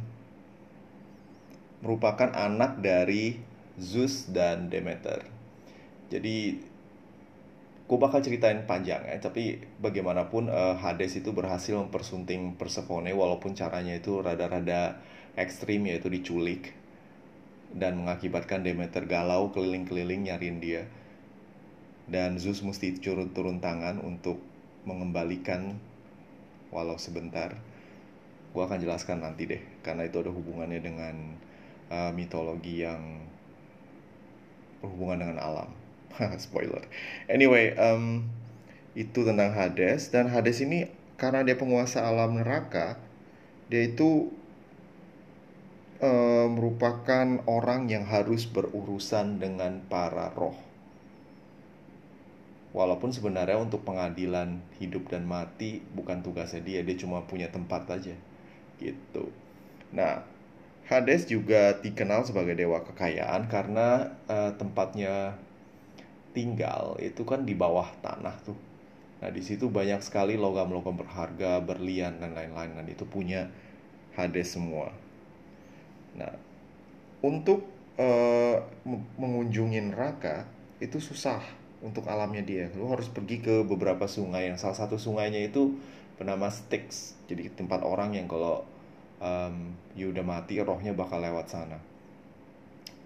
merupakan 1.83 2.31
anak 2.31 2.79
dari 2.79 3.35
Zeus 3.75 4.31
dan 4.31 4.71
Demeter. 4.71 5.27
Jadi 6.07 6.55
gue 7.83 7.97
bakal 7.99 8.23
ceritain 8.23 8.63
panjang 8.63 9.03
ya, 9.03 9.19
tapi 9.19 9.59
bagaimanapun 9.83 10.47
uh, 10.47 10.79
Hades 10.79 11.19
itu 11.19 11.35
berhasil 11.35 11.75
mempersunting 11.75 12.55
Persephone 12.55 13.11
walaupun 13.11 13.53
caranya 13.53 13.99
itu 13.99 14.23
rada-rada 14.23 15.03
ekstrim 15.35 15.83
yaitu 15.91 16.07
diculik 16.07 16.71
dan 17.75 17.99
mengakibatkan 17.99 18.63
Demeter 18.63 19.03
galau 19.03 19.51
keliling-keliling 19.51 20.29
nyariin 20.29 20.63
dia 20.63 20.87
dan 22.07 22.39
Zeus 22.39 22.61
mesti 22.61 22.95
turun 23.01 23.33
turun 23.35 23.57
tangan 23.59 23.99
untuk 23.99 24.39
mengembalikan 24.87 25.75
walau 26.69 26.95
sebentar 26.95 27.57
gue 28.53 28.61
akan 28.61 28.77
jelaskan 28.77 29.25
nanti 29.25 29.49
deh 29.49 29.61
karena 29.81 30.05
itu 30.05 30.21
ada 30.21 30.29
hubungannya 30.29 30.77
dengan 30.77 31.15
uh, 31.89 32.11
mitologi 32.15 32.85
yang 32.85 33.23
berhubungan 34.79 35.27
dengan 35.27 35.39
alam 35.39 35.69
spoiler 36.43 36.83
anyway 37.31 37.73
um, 37.75 38.27
itu 38.93 39.25
tentang 39.25 39.55
Hades 39.55 40.13
dan 40.13 40.29
Hades 40.29 40.61
ini 40.61 40.91
karena 41.17 41.41
dia 41.41 41.57
penguasa 41.57 42.05
alam 42.05 42.37
neraka 42.37 42.99
dia 43.71 43.89
itu 43.89 44.29
uh, 46.03 46.47
merupakan 46.51 47.39
orang 47.47 47.87
yang 47.87 48.03
harus 48.03 48.43
berurusan 48.45 49.39
dengan 49.39 49.79
para 49.87 50.29
roh. 50.35 50.55
Walaupun 52.73 53.13
sebenarnya 53.13 53.61
untuk 53.61 53.85
pengadilan 53.85 54.57
hidup 54.81 55.13
dan 55.13 55.29
mati 55.29 55.85
bukan 55.93 56.25
tugasnya 56.25 56.65
dia, 56.65 56.81
dia 56.81 56.97
cuma 56.97 57.21
punya 57.29 57.47
tempat 57.53 57.85
aja. 57.85 58.17
Gitu. 58.81 59.29
Nah, 59.93 60.25
Hades 60.83 61.23
juga 61.31 61.79
dikenal 61.79 62.27
sebagai 62.27 62.59
dewa 62.59 62.83
kekayaan 62.83 63.47
karena 63.47 64.11
uh, 64.27 64.51
tempatnya 64.59 65.39
tinggal 66.35 66.99
itu 66.99 67.23
kan 67.23 67.47
di 67.47 67.55
bawah 67.55 67.87
tanah 68.03 68.35
tuh. 68.43 68.57
Nah, 69.23 69.31
di 69.31 69.39
situ 69.39 69.71
banyak 69.71 70.03
sekali 70.03 70.35
logam-logam 70.35 70.99
berharga, 70.99 71.63
berlian 71.63 72.19
dan 72.19 72.35
lain-lain 72.35 72.75
dan 72.75 72.87
itu 72.91 73.07
punya 73.07 73.47
Hades 74.19 74.59
semua. 74.59 74.91
Nah, 76.19 76.35
untuk 77.23 77.63
uh, 77.95 78.59
mengunjungi 79.15 79.79
neraka 79.95 80.43
itu 80.83 80.99
susah 80.99 81.39
untuk 81.79 82.03
alamnya 82.11 82.43
dia. 82.43 82.67
Lu 82.75 82.91
harus 82.91 83.07
pergi 83.07 83.39
ke 83.39 83.63
beberapa 83.63 84.03
sungai 84.11 84.51
yang 84.51 84.59
salah 84.59 84.75
satu 84.75 84.99
sungainya 84.99 85.39
itu 85.47 85.79
bernama 86.19 86.51
Styx. 86.51 87.15
Jadi 87.31 87.47
tempat 87.55 87.87
orang 87.87 88.19
yang 88.19 88.27
kalau 88.27 88.67
um, 89.23 89.73
you 89.95 90.11
udah 90.11 90.21
mati 90.21 90.59
rohnya 90.59 90.91
bakal 90.91 91.23
lewat 91.23 91.47
sana. 91.47 91.79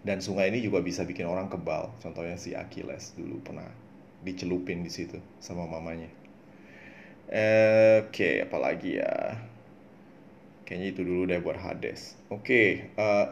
dan 0.08 0.24
sungai 0.24 0.48
ini 0.48 0.64
juga 0.64 0.80
bisa 0.80 1.04
bikin 1.04 1.28
orang 1.28 1.52
kebal. 1.52 1.92
Contohnya 2.00 2.40
si 2.40 2.56
Achilles 2.56 3.12
dulu 3.20 3.44
pernah 3.44 3.68
dicelupin 4.24 4.80
di 4.80 4.88
situ 4.88 5.20
sama 5.44 5.68
mamanya. 5.68 6.08
Oke 7.28 8.08
okay, 8.08 8.34
apalagi 8.40 9.04
ya? 9.04 9.36
Kayaknya 10.64 10.88
itu 10.96 11.02
dulu 11.04 11.28
deh 11.28 11.44
buat 11.44 11.60
Hades. 11.60 12.16
Oke 12.32 12.40
okay, 12.40 12.68
uh, 12.96 13.04
eh, 13.04 13.28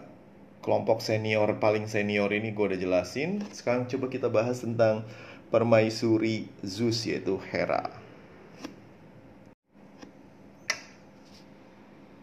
kelompok 0.60 1.00
senior 1.00 1.48
paling 1.64 1.88
senior 1.88 2.28
ini 2.36 2.52
gue 2.52 2.76
udah 2.76 2.80
jelasin. 2.80 3.40
Sekarang 3.56 3.88
coba 3.88 4.12
kita 4.12 4.28
bahas 4.28 4.60
tentang 4.60 5.08
permaisuri 5.56 6.52
Zeus 6.60 7.08
yaitu 7.08 7.40
Hera 7.40 8.05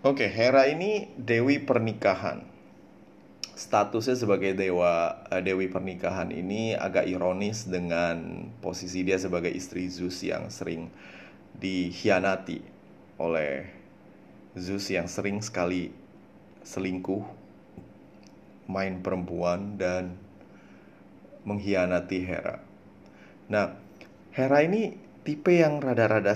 Oke, 0.03 0.27
Hera 0.27 0.67
ini 0.67 1.15
dewi 1.15 1.63
pernikahan. 1.63 2.43
Statusnya 3.55 4.19
sebagai 4.19 4.51
dewa 4.51 5.23
uh, 5.31 5.39
dewi 5.39 5.71
pernikahan 5.71 6.35
ini 6.35 6.75
agak 6.75 7.07
ironis 7.07 7.71
dengan 7.71 8.51
posisi 8.59 9.07
dia 9.07 9.15
sebagai 9.23 9.55
istri 9.55 9.87
Zeus 9.87 10.19
yang 10.27 10.51
sering 10.51 10.91
dikhianati 11.55 12.67
oleh 13.23 13.71
Zeus 14.59 14.91
yang 14.91 15.07
sering 15.07 15.39
sekali 15.39 15.95
selingkuh, 16.67 17.23
main 18.67 19.07
perempuan 19.07 19.79
dan 19.79 20.19
mengkhianati 21.47 22.19
Hera. 22.27 22.59
Nah, 23.47 23.79
Hera 24.35 24.67
ini 24.67 24.99
tipe 25.23 25.63
yang 25.63 25.79
rada-rada 25.79 26.35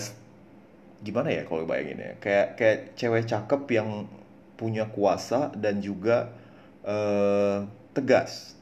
gimana 1.06 1.30
ya 1.30 1.46
kalau 1.46 1.62
bayangin 1.62 2.02
ya? 2.02 2.12
Kayak 2.18 2.48
kayak 2.58 2.78
cewek 2.98 3.25
cakep 3.30 3.62
yang 3.70 4.10
punya 4.58 4.90
kuasa 4.90 5.54
dan 5.54 5.78
juga 5.78 6.34
uh, 6.82 7.62
tegas. 7.94 8.58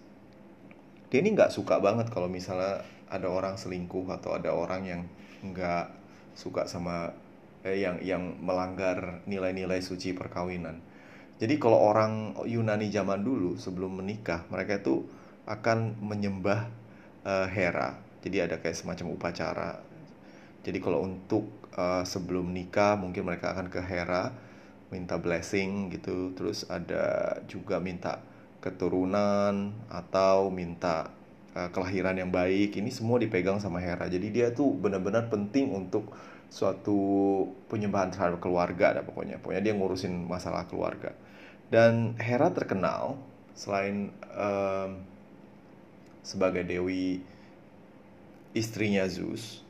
Dia 1.08 1.24
ini 1.24 1.32
nggak 1.32 1.54
suka 1.54 1.80
banget 1.80 2.12
kalau 2.12 2.28
misalnya 2.28 2.84
ada 3.08 3.30
orang 3.30 3.56
selingkuh 3.56 4.04
atau 4.12 4.36
ada 4.36 4.52
orang 4.52 4.82
yang 4.84 5.02
nggak 5.40 5.88
suka 6.34 6.66
sama 6.66 7.14
eh, 7.62 7.80
yang 7.80 8.02
yang 8.02 8.36
melanggar 8.42 9.24
nilai-nilai 9.24 9.80
suci 9.80 10.12
perkawinan. 10.12 10.82
Jadi 11.38 11.58
kalau 11.58 11.78
orang 11.78 12.38
Yunani 12.46 12.90
zaman 12.92 13.22
dulu 13.22 13.58
sebelum 13.58 14.02
menikah 14.02 14.46
mereka 14.50 14.78
itu 14.82 15.06
akan 15.46 15.98
menyembah 15.98 16.70
uh, 17.26 17.48
Hera. 17.50 17.98
Jadi 18.22 18.36
ada 18.40 18.56
kayak 18.62 18.78
semacam 18.78 19.06
upacara 19.12 19.93
jadi 20.64 20.80
kalau 20.80 21.04
untuk 21.04 21.44
uh, 21.76 22.02
sebelum 22.02 22.48
nikah 22.50 22.96
mungkin 22.96 23.28
mereka 23.28 23.52
akan 23.52 23.68
ke 23.68 23.84
Hera 23.84 24.32
minta 24.88 25.20
blessing 25.20 25.92
gitu. 25.92 26.32
Terus 26.32 26.64
ada 26.72 27.36
juga 27.44 27.82
minta 27.84 28.24
keturunan 28.64 29.76
atau 29.92 30.48
minta 30.48 31.12
uh, 31.52 31.68
kelahiran 31.68 32.16
yang 32.16 32.32
baik. 32.32 32.80
Ini 32.80 32.88
semua 32.88 33.20
dipegang 33.20 33.60
sama 33.60 33.82
Hera. 33.82 34.08
Jadi 34.08 34.32
dia 34.32 34.56
tuh 34.56 34.72
benar-benar 34.72 35.28
penting 35.28 35.74
untuk 35.74 36.16
suatu 36.48 36.96
penyembahan 37.66 38.14
terhadap 38.14 38.38
keluarga 38.40 38.96
ada 38.96 39.02
pokoknya. 39.02 39.42
Pokoknya 39.42 39.62
dia 39.68 39.74
ngurusin 39.76 40.24
masalah 40.24 40.64
keluarga. 40.70 41.12
Dan 41.68 42.14
Hera 42.16 42.54
terkenal 42.54 43.18
selain 43.52 44.14
um, 44.32 45.02
sebagai 46.24 46.64
dewi 46.64 47.20
istrinya 48.54 49.02
Zeus, 49.10 49.63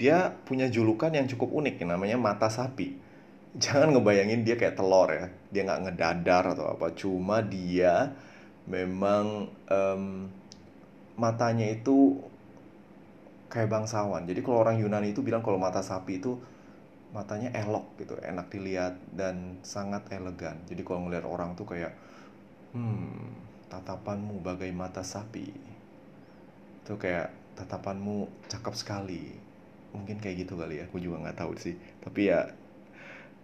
dia 0.00 0.32
punya 0.48 0.72
julukan 0.72 1.12
yang 1.12 1.28
cukup 1.28 1.52
unik 1.60 1.84
namanya 1.84 2.16
mata 2.16 2.48
sapi. 2.48 2.96
Jangan 3.62 3.92
ngebayangin 3.92 4.40
dia 4.48 4.56
kayak 4.56 4.80
telur 4.80 5.12
ya. 5.12 5.28
Dia 5.52 5.62
nggak 5.68 5.80
ngedadar 5.84 6.56
atau 6.56 6.72
apa. 6.72 6.96
Cuma 6.96 7.44
dia 7.44 8.08
memang 8.64 9.52
um, 9.68 10.04
matanya 11.20 11.68
itu 11.68 12.16
kayak 13.52 13.68
bangsawan. 13.68 14.24
Jadi 14.24 14.40
kalau 14.40 14.64
orang 14.64 14.80
Yunani 14.80 15.12
itu 15.12 15.20
bilang 15.20 15.44
kalau 15.44 15.60
mata 15.60 15.84
sapi 15.84 16.16
itu 16.16 16.40
matanya 17.10 17.50
elok 17.50 17.98
gitu 17.98 18.14
enak 18.22 18.48
dilihat 18.48 18.96
dan 19.12 19.60
sangat 19.60 20.08
elegan. 20.14 20.56
Jadi 20.64 20.80
kalau 20.80 21.04
ngeliat 21.04 21.28
orang 21.28 21.52
tuh 21.58 21.68
kayak 21.68 21.92
hmm 22.72 23.36
tatapanmu 23.68 24.40
bagai 24.40 24.72
mata 24.72 25.04
sapi. 25.04 25.50
Itu 26.80 26.96
kayak 26.96 27.58
tatapanmu 27.58 28.48
cakep 28.48 28.74
sekali 28.78 29.49
mungkin 29.90 30.22
kayak 30.22 30.46
gitu 30.46 30.54
kali 30.54 30.78
ya 30.80 30.84
aku 30.86 31.02
juga 31.02 31.26
nggak 31.26 31.38
tahu 31.38 31.52
sih. 31.58 31.74
Tapi 32.02 32.30
ya 32.30 32.50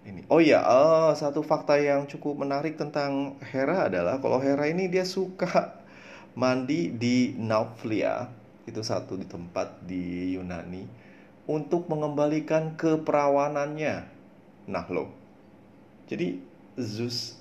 ini. 0.06 0.22
Oh 0.30 0.38
ya 0.38 0.62
uh, 0.62 1.12
satu 1.12 1.42
fakta 1.42 1.76
yang 1.82 2.06
cukup 2.06 2.46
menarik 2.46 2.78
tentang 2.78 3.36
Hera 3.42 3.90
adalah 3.90 4.22
kalau 4.22 4.38
Hera 4.38 4.70
ini 4.70 4.86
dia 4.86 5.02
suka 5.02 5.82
mandi 6.38 6.94
di 6.94 7.34
Nauplia 7.34 8.30
itu 8.66 8.82
satu 8.82 9.18
di 9.18 9.26
tempat 9.26 9.82
di 9.82 10.34
Yunani 10.34 10.86
untuk 11.50 11.90
mengembalikan 11.90 12.78
keperawanannya. 12.78 13.96
Nah 14.70 14.86
lo 14.90 15.10
jadi 16.06 16.38
Zeus 16.78 17.34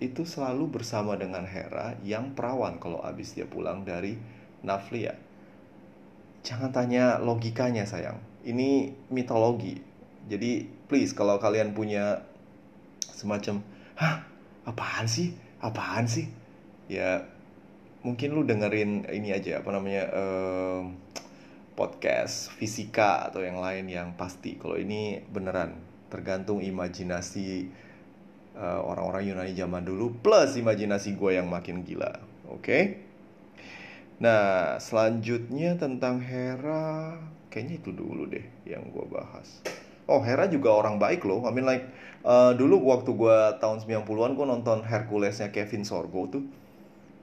itu 0.00 0.24
selalu 0.24 0.80
bersama 0.80 1.16
dengan 1.16 1.44
Hera 1.44 1.96
yang 2.04 2.36
perawan 2.36 2.80
kalau 2.80 3.00
abis 3.04 3.36
dia 3.36 3.44
pulang 3.44 3.84
dari 3.84 4.16
Naflia. 4.64 5.16
Jangan 6.40 6.72
tanya 6.72 7.20
logikanya 7.20 7.84
sayang 7.84 8.29
ini 8.44 8.94
mitologi. 9.12 9.78
Jadi 10.28 10.68
please 10.86 11.12
kalau 11.16 11.40
kalian 11.40 11.72
punya 11.72 12.24
semacam 13.02 13.64
hah? 13.96 14.24
Apaan 14.64 15.08
sih? 15.08 15.34
Apaan 15.60 16.06
sih? 16.06 16.28
Ya 16.86 17.24
mungkin 18.00 18.32
lu 18.32 18.44
dengerin 18.44 19.08
ini 19.12 19.32
aja 19.32 19.60
apa 19.60 19.70
namanya 19.72 20.04
uh, 20.12 20.80
podcast 21.76 22.52
fisika 22.56 23.28
atau 23.28 23.40
yang 23.40 23.60
lain 23.60 23.88
yang 23.88 24.12
pasti. 24.16 24.56
Kalau 24.60 24.76
ini 24.76 25.20
beneran 25.20 25.76
tergantung 26.12 26.60
imajinasi 26.60 27.70
uh, 28.58 28.80
orang-orang 28.84 29.30
Yunani 29.30 29.52
zaman 29.56 29.84
dulu 29.86 30.12
plus 30.20 30.56
imajinasi 30.60 31.16
gue 31.16 31.40
yang 31.40 31.48
makin 31.48 31.82
gila. 31.86 32.20
Oke? 32.50 32.60
Okay? 32.60 32.84
nah 34.20 34.76
selanjutnya 34.76 35.80
tentang 35.80 36.20
Hera 36.20 37.16
kayaknya 37.50 37.82
itu 37.82 37.90
dulu 37.90 38.30
deh 38.30 38.46
yang 38.64 38.86
gue 38.88 39.04
bahas. 39.10 39.60
Oh 40.06 40.22
Hera 40.22 40.46
juga 40.46 40.74
orang 40.74 40.96
baik 40.96 41.26
loh. 41.26 41.44
I 41.44 41.50
mean 41.50 41.66
like 41.66 41.86
uh, 42.22 42.54
dulu 42.54 42.78
waktu 42.88 43.10
gue 43.12 43.38
tahun 43.58 43.82
90-an 43.84 44.32
gue 44.38 44.46
nonton 44.46 44.78
Herculesnya 44.86 45.50
Kevin 45.50 45.82
Sorbo 45.84 46.30
tuh 46.30 46.42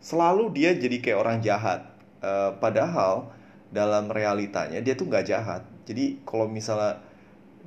selalu 0.03 0.53
dia 0.53 0.75
jadi 0.75 0.99
kayak 1.01 1.19
orang 1.19 1.37
jahat. 1.41 1.81
Uh, 2.17 2.53
padahal 2.59 3.29
dalam 3.71 4.07
realitanya 4.11 4.79
dia 4.83 4.93
tuh 4.93 5.07
nggak 5.07 5.25
jahat. 5.27 5.63
Jadi 5.87 6.21
kalau 6.27 6.47
misalnya 6.47 6.99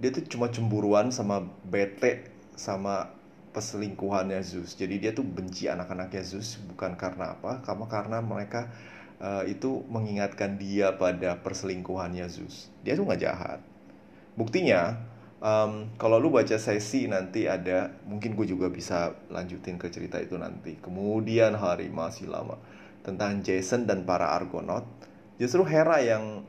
dia 0.01 0.13
tuh 0.13 0.25
cuma 0.29 0.49
cemburuan 0.49 1.13
sama 1.13 1.45
bete 1.69 2.25
sama 2.57 3.13
peselingkuhannya 3.51 4.41
Zeus. 4.41 4.79
Jadi 4.79 5.03
dia 5.03 5.13
tuh 5.13 5.27
benci 5.27 5.67
anak-anaknya 5.67 6.23
Zeus 6.23 6.57
bukan 6.71 6.97
karena 6.97 7.37
apa 7.37 7.61
karena 7.65 7.87
karena 7.89 8.19
mereka 8.23 8.71
uh, 9.21 9.45
itu 9.47 9.85
mengingatkan 9.87 10.57
dia 10.57 10.97
pada 10.97 11.39
perselingkuhannya 11.39 12.27
Zeus. 12.27 12.73
Dia 12.83 12.97
tuh 12.97 13.07
nggak 13.07 13.23
jahat. 13.23 13.61
Buktinya, 14.35 14.97
um, 15.45 15.93
kalau 16.01 16.17
lu 16.17 16.33
baca 16.33 16.57
sesi 16.57 17.07
nanti 17.07 17.45
ada, 17.47 17.93
mungkin 18.09 18.33
gue 18.35 18.49
juga 18.49 18.73
bisa 18.73 19.15
lanjutin 19.29 19.77
ke 19.77 19.93
cerita 19.93 20.17
itu 20.19 20.35
nanti. 20.41 20.81
Kemudian 20.81 21.55
hari 21.55 21.93
masih 21.93 22.33
lama 22.33 22.57
tentang 23.05 23.45
Jason 23.45 23.85
dan 23.85 24.09
para 24.09 24.33
Argonaut. 24.33 24.85
Justru 25.41 25.65
Hera 25.65 26.01
yang 26.05 26.45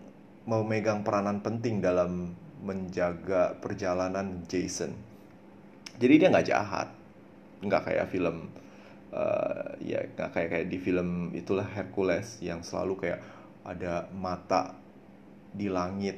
memegang 0.48 1.04
peranan 1.04 1.40
penting 1.40 1.80
dalam 1.80 2.36
menjaga 2.62 3.58
perjalanan 3.60 4.44
Jason. 4.48 4.94
Jadi 5.98 6.14
dia 6.18 6.28
nggak 6.34 6.48
jahat, 6.50 6.88
nggak 7.62 7.82
kayak 7.88 8.10
film 8.10 8.50
uh, 9.12 9.76
ya 9.84 10.04
kayak 10.16 10.50
kayak 10.50 10.68
di 10.68 10.78
film 10.80 11.32
itulah 11.36 11.68
Hercules 11.68 12.40
yang 12.44 12.64
selalu 12.64 13.08
kayak 13.08 13.20
ada 13.62 14.10
mata 14.16 14.74
di 15.52 15.68
langit 15.68 16.18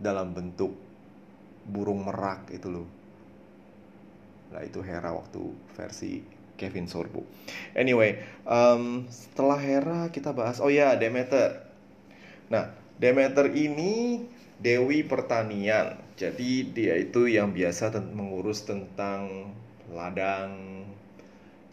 dalam 0.00 0.32
bentuk 0.32 0.72
burung 1.68 2.08
merak 2.08 2.50
itu 2.50 2.68
loh. 2.72 2.88
Nah 4.50 4.64
itu 4.66 4.82
Hera 4.82 5.14
waktu 5.14 5.40
versi 5.76 6.24
Kevin 6.58 6.90
Sorbo. 6.90 7.24
Anyway, 7.72 8.20
um, 8.44 9.06
setelah 9.08 9.56
Hera 9.56 10.00
kita 10.10 10.34
bahas, 10.34 10.58
oh 10.58 10.72
ya 10.72 10.96
Demeter. 10.98 11.64
Nah 12.50 12.74
Demeter 13.00 13.48
ini 13.54 14.24
dewi 14.60 15.06
pertanian. 15.06 15.96
Jadi 16.20 16.68
dia 16.76 17.00
itu 17.00 17.24
yang 17.32 17.56
biasa 17.56 17.96
mengurus 18.12 18.68
tentang 18.68 19.52
ladang, 19.88 20.79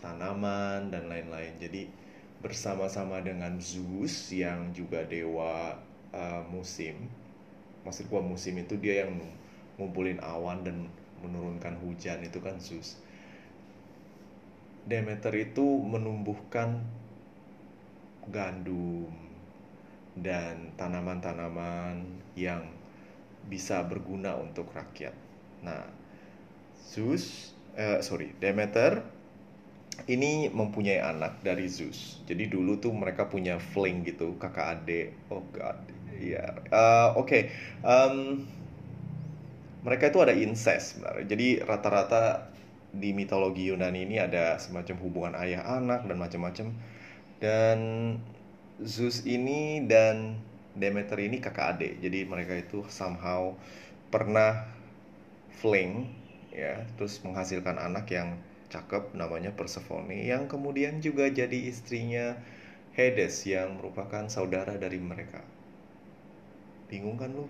tanaman 0.08 0.88
dan 0.88 1.12
lain-lain. 1.12 1.52
Jadi 1.60 1.92
bersama-sama 2.40 3.20
dengan 3.20 3.60
Zeus 3.60 4.32
yang 4.32 4.72
juga 4.72 5.04
dewa 5.04 5.76
uh, 6.16 6.44
musim. 6.48 6.96
Maksud 7.84 8.08
gua 8.08 8.24
musim 8.24 8.56
itu 8.56 8.80
dia 8.80 9.04
yang 9.04 9.20
ngumpulin 9.76 10.24
awan 10.24 10.64
dan 10.64 10.88
menurunkan 11.20 11.76
hujan 11.84 12.24
itu 12.24 12.40
kan 12.40 12.56
Zeus. 12.64 13.04
Demeter 14.88 15.36
itu 15.36 15.66
menumbuhkan 15.84 16.80
gandum 18.32 19.12
dan 20.16 20.72
tanaman-tanaman 20.80 22.08
yang 22.40 22.64
bisa 23.48 23.84
berguna 23.84 24.36
untuk 24.40 24.72
rakyat. 24.72 25.12
Nah, 25.64 25.88
Zeus, 26.80 27.56
eh, 27.76 28.00
sorry, 28.00 28.32
Demeter 28.40 29.17
ini 30.06 30.54
mempunyai 30.54 31.02
anak 31.02 31.42
dari 31.42 31.66
Zeus. 31.66 32.22
Jadi 32.30 32.46
dulu 32.46 32.78
tuh 32.78 32.94
mereka 32.94 33.26
punya 33.26 33.58
fling 33.58 34.06
gitu, 34.06 34.38
kakak 34.38 34.82
adik. 34.82 35.18
Oh 35.34 35.42
god, 35.50 35.82
iya. 36.22 36.46
Yeah. 36.46 36.52
Uh, 36.70 37.10
Oke, 37.18 37.26
okay. 37.26 37.42
um, 37.82 38.46
mereka 39.82 40.14
itu 40.14 40.20
ada 40.22 40.38
incest 40.38 40.96
sebenarnya. 40.96 41.26
Jadi 41.26 41.48
rata-rata 41.66 42.54
di 42.94 43.12
mitologi 43.12 43.68
Yunani 43.68 44.06
ini 44.06 44.18
ada 44.22 44.62
semacam 44.62 44.96
hubungan 45.02 45.34
ayah 45.42 45.66
anak 45.82 46.06
dan 46.06 46.18
macam-macam. 46.22 46.68
Dan 47.38 47.80
Zeus 48.82 49.26
ini 49.26 49.86
dan 49.86 50.38
Demeter 50.78 51.18
ini 51.18 51.42
kakak 51.42 51.78
adik. 51.78 51.94
Jadi 52.06 52.30
mereka 52.30 52.54
itu 52.54 52.86
somehow 52.86 53.58
pernah 54.14 54.70
fling 55.58 56.06
ya, 56.54 56.86
terus 56.98 57.18
menghasilkan 57.26 57.82
anak 57.82 58.06
yang 58.14 58.38
cakep 58.68 59.16
namanya 59.16 59.56
Persephone 59.56 60.12
yang 60.12 60.52
kemudian 60.52 61.00
juga 61.00 61.28
jadi 61.32 61.68
istrinya 61.68 62.36
Hades 62.98 63.46
yang 63.46 63.78
merupakan 63.78 64.26
saudara 64.26 64.74
dari 64.74 64.98
mereka. 64.98 65.46
Bingung 66.90 67.20
kan 67.20 67.30
lu? 67.30 67.46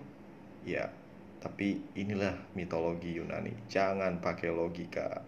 Ya, 0.68 0.92
tapi 1.40 1.80
inilah 1.96 2.36
mitologi 2.52 3.16
Yunani. 3.16 3.56
Jangan 3.72 4.20
pakai 4.20 4.52
logika. 4.52 5.24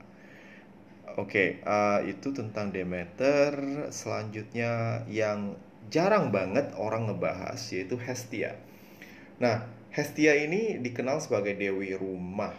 Oke, 1.17 1.25
okay, 1.27 1.49
uh, 1.65 2.05
eh, 2.05 2.13
itu 2.13 2.37
tentang 2.37 2.69
Demeter. 2.69 3.57
Selanjutnya 3.89 5.03
yang 5.09 5.57
jarang 5.89 6.29
banget 6.31 6.71
orang 6.77 7.09
ngebahas 7.09 7.59
yaitu 7.73 7.97
Hestia. 7.97 8.61
Nah, 9.41 9.65
Hestia 9.91 10.37
ini 10.37 10.79
dikenal 10.79 11.19
sebagai 11.19 11.57
dewi 11.57 11.97
rumah 11.97 12.55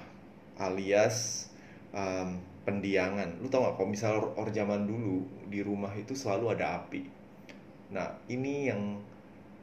alias 0.60 1.48
um, 1.96 2.41
pendiangan. 2.63 3.41
Lu 3.41 3.50
tau 3.50 3.65
gak 3.65 3.76
kalau 3.80 3.89
misal 3.89 4.13
or 4.38 4.47
zaman 4.54 4.86
dulu 4.86 5.26
di 5.50 5.65
rumah 5.65 5.91
itu 5.97 6.13
selalu 6.13 6.54
ada 6.58 6.82
api. 6.84 7.06
Nah, 7.91 8.08
ini 8.32 8.69
yang 8.71 9.02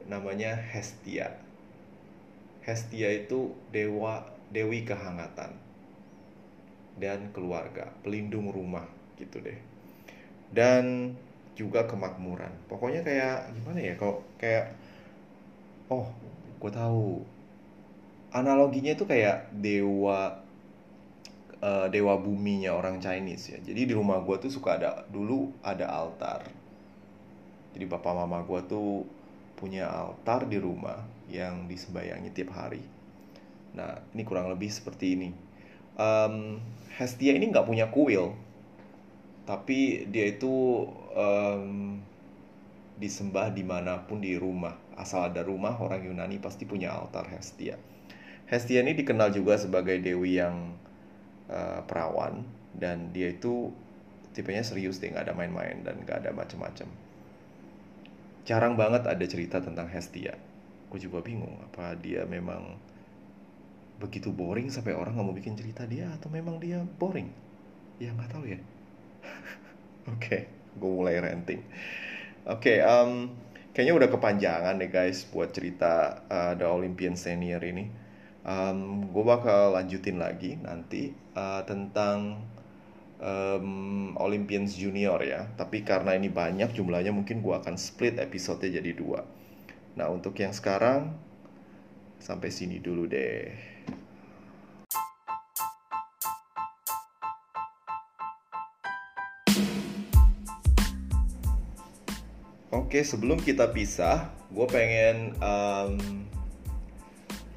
namanya 0.09 0.57
Hestia. 0.57 1.33
Hestia 2.65 3.09
itu 3.25 3.55
dewa 3.73 4.25
dewi 4.53 4.85
kehangatan 4.85 5.57
dan 6.99 7.31
keluarga, 7.33 7.89
pelindung 8.05 8.51
rumah 8.53 8.85
gitu 9.17 9.41
deh. 9.41 9.57
Dan 10.53 11.15
juga 11.59 11.83
kemakmuran 11.91 12.55
pokoknya 12.71 13.03
kayak 13.03 13.51
gimana 13.51 13.83
ya 13.83 13.95
kok 13.99 14.23
kayak 14.39 14.79
oh 15.91 16.07
gue 16.63 16.71
tahu 16.71 17.19
analoginya 18.31 18.95
itu 18.95 19.03
kayak 19.03 19.51
dewa 19.59 20.39
uh, 21.63 21.87
dewa 21.91 22.19
buminya 22.19 22.75
orang 22.75 23.03
Chinese 23.03 23.55
ya. 23.55 23.59
Jadi 23.63 23.91
di 23.91 23.95
rumah 23.95 24.23
gue 24.23 24.37
tuh 24.39 24.51
suka 24.51 24.79
ada 24.79 24.91
dulu 25.11 25.51
ada 25.63 25.87
altar. 25.91 26.47
Jadi 27.75 27.85
bapak 27.87 28.13
mama 28.15 28.43
gue 28.43 28.61
tuh 28.67 29.07
punya 29.59 29.91
altar 29.91 30.47
di 30.47 30.59
rumah 30.59 31.03
yang 31.29 31.67
disembayangi 31.67 32.31
tiap 32.35 32.55
hari. 32.55 32.83
Nah 33.75 33.99
ini 34.15 34.23
kurang 34.23 34.51
lebih 34.51 34.71
seperti 34.71 35.19
ini. 35.19 35.31
Um, 35.99 36.63
Hestia 36.95 37.35
ini 37.35 37.51
nggak 37.51 37.67
punya 37.67 37.91
kuil 37.91 38.35
tapi 39.49 40.05
dia 40.13 40.29
itu 40.29 40.85
um, 41.17 41.97
disembah 43.01 43.49
di 43.49 43.65
mana 43.65 44.05
pun 44.05 44.21
di 44.21 44.37
rumah. 44.37 44.77
Asal 44.93 45.33
ada 45.33 45.41
rumah 45.41 45.73
orang 45.81 46.05
Yunani 46.05 46.37
pasti 46.37 46.69
punya 46.69 46.93
altar 46.93 47.25
Hestia. 47.33 47.81
Hestia 48.45 48.85
ini 48.85 48.93
dikenal 48.93 49.33
juga 49.33 49.57
sebagai 49.57 50.05
dewi 50.05 50.37
yang 50.37 50.77
uh, 51.49 51.81
perawan 51.85 52.47
dan 52.77 53.11
dia 53.11 53.35
itu 53.35 53.73
tipenya 54.33 54.63
serius 54.63 55.03
deh 55.03 55.11
nggak 55.11 55.29
ada 55.29 55.35
main-main 55.35 55.83
dan 55.83 55.99
nggak 56.05 56.25
ada 56.25 56.31
macam-macam 56.31 56.89
jarang 58.49 58.81
banget 58.81 59.05
ada 59.05 59.25
cerita 59.29 59.61
tentang 59.61 59.85
Hestia. 59.93 60.33
Gue 60.89 60.97
juga 60.97 61.21
bingung 61.21 61.53
apa 61.61 61.93
dia 62.01 62.25
memang 62.25 62.81
begitu 64.01 64.33
boring 64.33 64.73
sampai 64.73 64.97
orang 64.97 65.13
nggak 65.13 65.27
mau 65.29 65.37
bikin 65.37 65.53
cerita 65.53 65.85
dia 65.85 66.09
atau 66.17 66.33
memang 66.33 66.57
dia 66.57 66.81
boring? 66.81 67.29
Ya 68.01 68.09
nggak 68.17 68.33
tahu 68.33 68.49
ya. 68.49 68.57
Oke, 70.09 70.17
okay, 70.17 70.43
gue 70.81 70.89
mulai 70.89 71.21
ranting. 71.21 71.61
Oke, 72.49 72.81
okay, 72.81 72.89
um, 72.89 73.37
kayaknya 73.77 74.01
udah 74.01 74.09
kepanjangan 74.09 74.81
deh 74.81 74.89
guys 74.89 75.29
buat 75.29 75.53
cerita 75.53 76.25
uh, 76.33 76.57
The 76.57 76.65
Olympian 76.65 77.21
Senior 77.21 77.61
ini. 77.61 78.09
Um, 78.49 79.13
gue 79.13 79.25
bakal 79.29 79.77
lanjutin 79.77 80.17
lagi 80.17 80.57
nanti 80.57 81.13
uh, 81.39 81.63
tentang 81.63 82.43
um, 83.23 84.15
Olympians 84.19 84.75
Junior 84.75 85.23
ya. 85.23 85.47
Tapi 85.55 85.87
karena 85.87 86.19
ini 86.19 86.27
banyak 86.27 86.75
jumlahnya 86.75 87.15
mungkin 87.15 87.39
gue 87.39 87.55
akan 87.55 87.79
split 87.79 88.19
episode 88.19 88.67
jadi 88.67 88.91
dua. 88.91 89.23
Nah 89.95 90.11
untuk 90.11 90.35
yang 90.43 90.51
sekarang 90.51 91.15
sampai 92.19 92.51
sini 92.51 92.83
dulu 92.83 93.07
deh. 93.07 93.79
Oke, 102.69 103.05
sebelum 103.05 103.37
kita 103.41 103.69
pisah, 103.69 104.33
gue 104.49 104.65
pengen 104.65 105.37
um, 105.45 106.01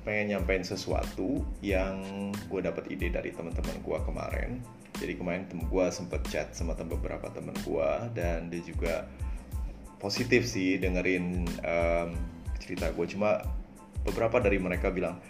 pengen 0.02 0.34
nyampein 0.38 0.66
sesuatu 0.66 1.46
yang 1.62 2.02
gue 2.50 2.62
dapat 2.62 2.90
ide 2.90 3.14
dari 3.14 3.30
teman-teman 3.30 3.78
gue 3.86 3.98
kemarin. 4.02 4.52
Jadi 4.98 5.14
kemarin 5.18 5.46
tem 5.46 5.62
gue 5.62 5.86
sempet 5.94 6.22
chat 6.30 6.54
sama 6.58 6.74
tem 6.74 6.90
beberapa 6.90 7.30
teman 7.30 7.54
gue 7.62 7.90
dan 8.18 8.50
dia 8.50 8.62
juga 8.66 9.06
positif 10.02 10.50
sih 10.50 10.82
dengerin 10.82 11.46
um, 11.62 12.10
cerita 12.58 12.90
gue. 12.90 13.06
Cuma 13.06 13.46
beberapa 14.02 14.42
dari 14.42 14.58
mereka 14.58 14.90
bilang, 14.90 15.22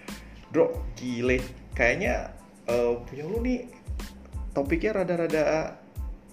Bro, 0.52 0.96
gile, 0.96 1.40
kayaknya 1.76 2.32
uh, 2.68 3.00
punya 3.08 3.24
lu 3.28 3.40
nih 3.44 3.68
topiknya 4.52 5.04
rada-rada 5.04 5.76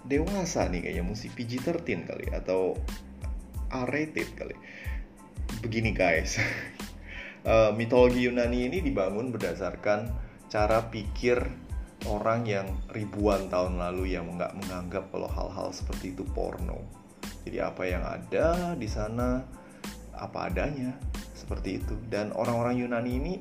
dewasa 0.06 0.66
nih 0.70 0.82
kayaknya 0.82 1.04
mesti 1.06 1.28
PG-13 1.34 2.06
kali 2.06 2.26
atau 2.30 2.78
R-rated 3.68 4.28
kali. 4.34 4.56
Begini 5.60 5.90
guys, 5.90 6.38
uh, 7.48 7.72
mitologi 7.72 8.28
Yunani 8.28 8.68
ini 8.68 8.78
dibangun 8.84 9.32
berdasarkan 9.32 10.12
cara 10.52 10.92
pikir 10.92 11.40
orang 12.06 12.46
yang 12.46 12.68
ribuan 12.92 13.50
tahun 13.50 13.80
lalu 13.80 14.14
yang 14.14 14.28
nggak 14.36 14.54
menganggap 14.54 15.10
kalau 15.10 15.26
hal-hal 15.26 15.72
seperti 15.72 16.14
itu 16.14 16.22
porno. 16.36 16.78
Jadi 17.48 17.58
apa 17.64 17.82
yang 17.88 18.04
ada 18.04 18.76
di 18.76 18.86
sana 18.86 19.42
apa 20.14 20.52
adanya 20.52 20.94
seperti 21.32 21.80
itu. 21.80 21.96
Dan 22.06 22.30
orang-orang 22.36 22.78
Yunani 22.78 23.12
ini 23.16 23.34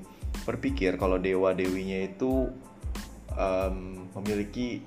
berpikir 0.47 0.95
kalau 0.95 1.19
dewa 1.19 1.51
dewinya 1.51 2.07
itu 2.07 2.47
um, 3.35 4.07
memiliki 4.15 4.81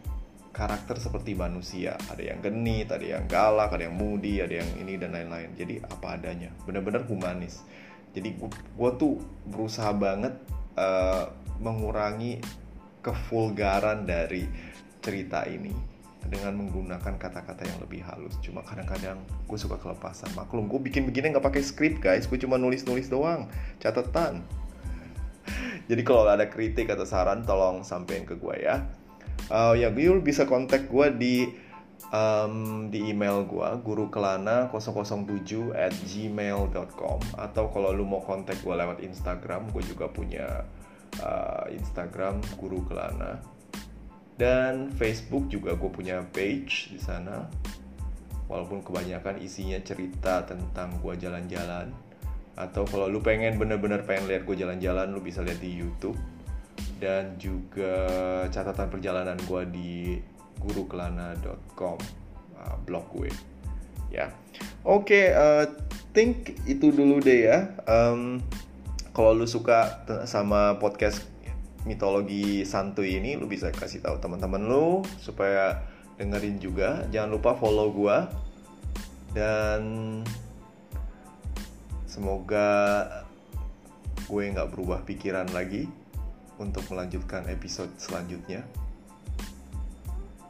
karakter 0.50 0.98
seperti 0.98 1.38
manusia 1.38 1.94
ada 2.10 2.20
yang 2.20 2.42
genit 2.42 2.90
ada 2.90 3.06
yang 3.06 3.24
galak 3.30 3.70
ada 3.70 3.86
yang 3.86 3.94
moody 3.94 4.42
ada 4.42 4.58
yang 4.58 4.70
ini 4.82 4.98
dan 4.98 5.14
lain-lain 5.14 5.54
jadi 5.54 5.78
apa 5.86 6.18
adanya 6.18 6.50
benar-benar 6.66 7.06
humanis 7.06 7.62
jadi 8.10 8.34
gue 8.34 8.90
tuh 8.98 9.22
berusaha 9.46 9.94
banget 9.94 10.34
uh, 10.74 11.30
mengurangi 11.62 12.42
kevulgaran 13.00 14.04
dari 14.04 14.44
cerita 15.00 15.46
ini 15.46 15.72
dengan 16.26 16.52
menggunakan 16.60 17.16
kata-kata 17.16 17.64
yang 17.64 17.80
lebih 17.80 18.04
halus. 18.04 18.36
Cuma 18.44 18.60
kadang-kadang 18.60 19.16
gue 19.48 19.58
suka 19.58 19.80
kelepasan. 19.80 20.28
Maklum 20.36 20.68
gue 20.68 20.80
bikin 20.82 21.08
begini 21.08 21.32
nggak 21.32 21.44
pakai 21.44 21.62
skrip 21.64 22.02
guys. 22.02 22.28
Gue 22.28 22.36
cuma 22.36 22.60
nulis-nulis 22.60 23.08
doang. 23.08 23.48
Catatan 23.80 24.44
jadi 25.90 26.02
kalau 26.04 26.28
ada 26.28 26.46
kritik 26.46 26.92
atau 26.92 27.08
saran 27.08 27.42
tolong 27.46 27.82
sampein 27.82 28.28
ke 28.28 28.36
gue 28.36 28.56
ya. 28.60 28.84
Uh, 29.50 29.74
ya 29.74 29.90
gue 29.90 30.22
bisa 30.22 30.46
kontak 30.46 30.86
gue 30.86 31.06
di 31.16 31.34
um, 32.10 32.86
di 32.90 33.10
email 33.10 33.46
gue 33.46 33.68
gurukelana007 33.86 35.74
at 35.74 35.94
gmail.com 36.06 37.20
atau 37.38 37.64
kalau 37.70 37.90
lu 37.94 38.06
mau 38.06 38.22
kontak 38.22 38.58
gue 38.62 38.74
lewat 38.74 39.02
Instagram 39.02 39.70
gue 39.74 39.82
juga 39.86 40.06
punya 40.10 40.66
uh, 41.22 41.66
Instagram 41.70 42.42
guru 42.58 42.82
kelana 42.86 43.38
dan 44.40 44.88
Facebook 44.96 45.52
juga 45.52 45.76
gue 45.76 45.92
punya 45.92 46.24
page 46.32 46.88
di 46.88 46.96
sana. 46.96 47.44
Walaupun 48.48 48.80
kebanyakan 48.80 49.36
isinya 49.36 49.76
cerita 49.84 50.48
tentang 50.48 50.96
gue 51.04 51.12
jalan-jalan. 51.20 51.92
Atau 52.56 52.88
kalau 52.88 53.12
lu 53.12 53.20
pengen 53.20 53.60
bener-bener 53.60 54.00
pengen 54.08 54.32
lihat 54.32 54.48
gue 54.48 54.56
jalan-jalan 54.56 55.12
lu 55.12 55.20
bisa 55.20 55.44
lihat 55.44 55.60
di 55.60 55.76
YouTube. 55.76 56.16
Dan 56.96 57.36
juga 57.36 57.92
catatan 58.48 58.88
perjalanan 58.88 59.36
gue 59.44 59.62
di 59.68 59.92
gurukelana.com 60.60 61.98
uh, 62.60 62.76
blog 62.84 63.04
gue. 63.16 63.30
Ya. 64.12 64.34
Oke 64.84 65.06
okay, 65.06 65.26
uh, 65.32 65.64
think 66.12 66.60
itu 66.68 66.92
dulu 66.92 67.18
deh 67.18 67.48
ya. 67.48 67.72
Um, 67.88 68.44
kalau 69.10 69.34
lu 69.34 69.46
suka 69.48 70.06
sama 70.28 70.78
podcast 70.78 71.26
mitologi 71.88 72.62
santuy 72.68 73.16
ini 73.16 73.40
lu 73.40 73.48
bisa 73.48 73.72
kasih 73.72 74.04
tahu 74.04 74.20
teman-teman 74.20 74.60
lu 74.68 75.02
supaya 75.18 75.80
dengerin 76.20 76.60
juga. 76.60 77.08
Jangan 77.08 77.30
lupa 77.32 77.56
follow 77.56 77.88
gua. 77.90 78.28
Dan 79.30 79.82
semoga 82.10 83.06
gue 84.26 84.42
nggak 84.50 84.70
berubah 84.74 85.06
pikiran 85.06 85.46
lagi 85.54 85.86
untuk 86.58 86.82
melanjutkan 86.90 87.46
episode 87.46 87.94
selanjutnya 87.96 88.66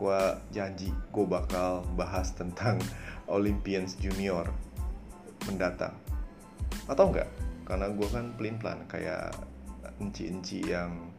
gue 0.00 0.22
janji 0.48 0.88
gue 1.12 1.26
bakal 1.28 1.84
bahas 1.92 2.32
tentang 2.32 2.80
Olympians 3.28 4.00
Junior 4.00 4.48
mendatang. 5.44 5.92
Atau 6.88 7.12
enggak? 7.12 7.28
Karena 7.68 7.92
gue 7.92 8.08
kan 8.08 8.32
pelin 8.40 8.56
pelan 8.56 8.88
kayak 8.88 9.36
enci-enci 10.00 10.64
yang 10.64 11.12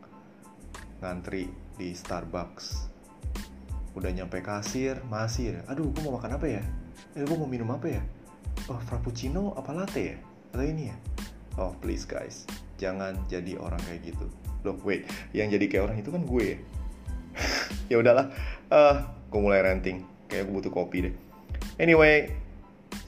ngantri 0.98 1.54
di 1.78 1.94
Starbucks. 1.94 2.89
Udah 3.94 4.10
nyampe 4.10 4.41
kasir 4.41 4.98
masih 5.06 5.62
aduh 5.70 5.86
gue 5.94 6.02
mau 6.02 6.17
makan 6.17 6.41
apa 6.41 6.48
ya? 6.50 6.63
Eh 7.13 7.22
gue 7.22 7.38
mau 7.38 7.46
minum 7.46 7.70
apa 7.70 7.86
ya? 7.86 8.02
Oh 8.65 8.82
frappuccino 8.82 9.54
apa 9.54 9.78
latte 9.78 10.02
ya? 10.02 10.17
Atau 10.58 10.65
ini 10.65 10.89
ya? 10.89 10.98
Oh 11.62 11.78
please 11.78 12.10
guys. 12.10 12.50
Jangan 12.82 13.13
jadi 13.30 13.62
orang 13.62 13.80
kayak 13.86 14.10
gitu. 14.10 14.26
Loh 14.65 14.74
wait. 14.82 15.06
Yang 15.38 15.62
jadi 15.62 15.65
kayak 15.70 15.84
orang 15.86 15.98
itu 16.02 16.10
kan 16.10 16.26
gue 16.26 16.44
ya 16.44 16.58
ya 17.91 18.00
udahlah. 18.00 18.32
Uh, 18.72 19.08
gue 19.32 19.39
mulai 19.41 19.63
ranting. 19.63 20.04
Kayak 20.32 20.48
gue 20.48 20.54
butuh 20.56 20.72
kopi 20.72 21.12
deh. 21.12 21.15
Anyway 21.80 22.41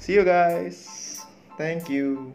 see 0.04 0.20
you 0.20 0.28
guys. 0.28 1.24
Thank 1.56 1.88
you 1.88 2.34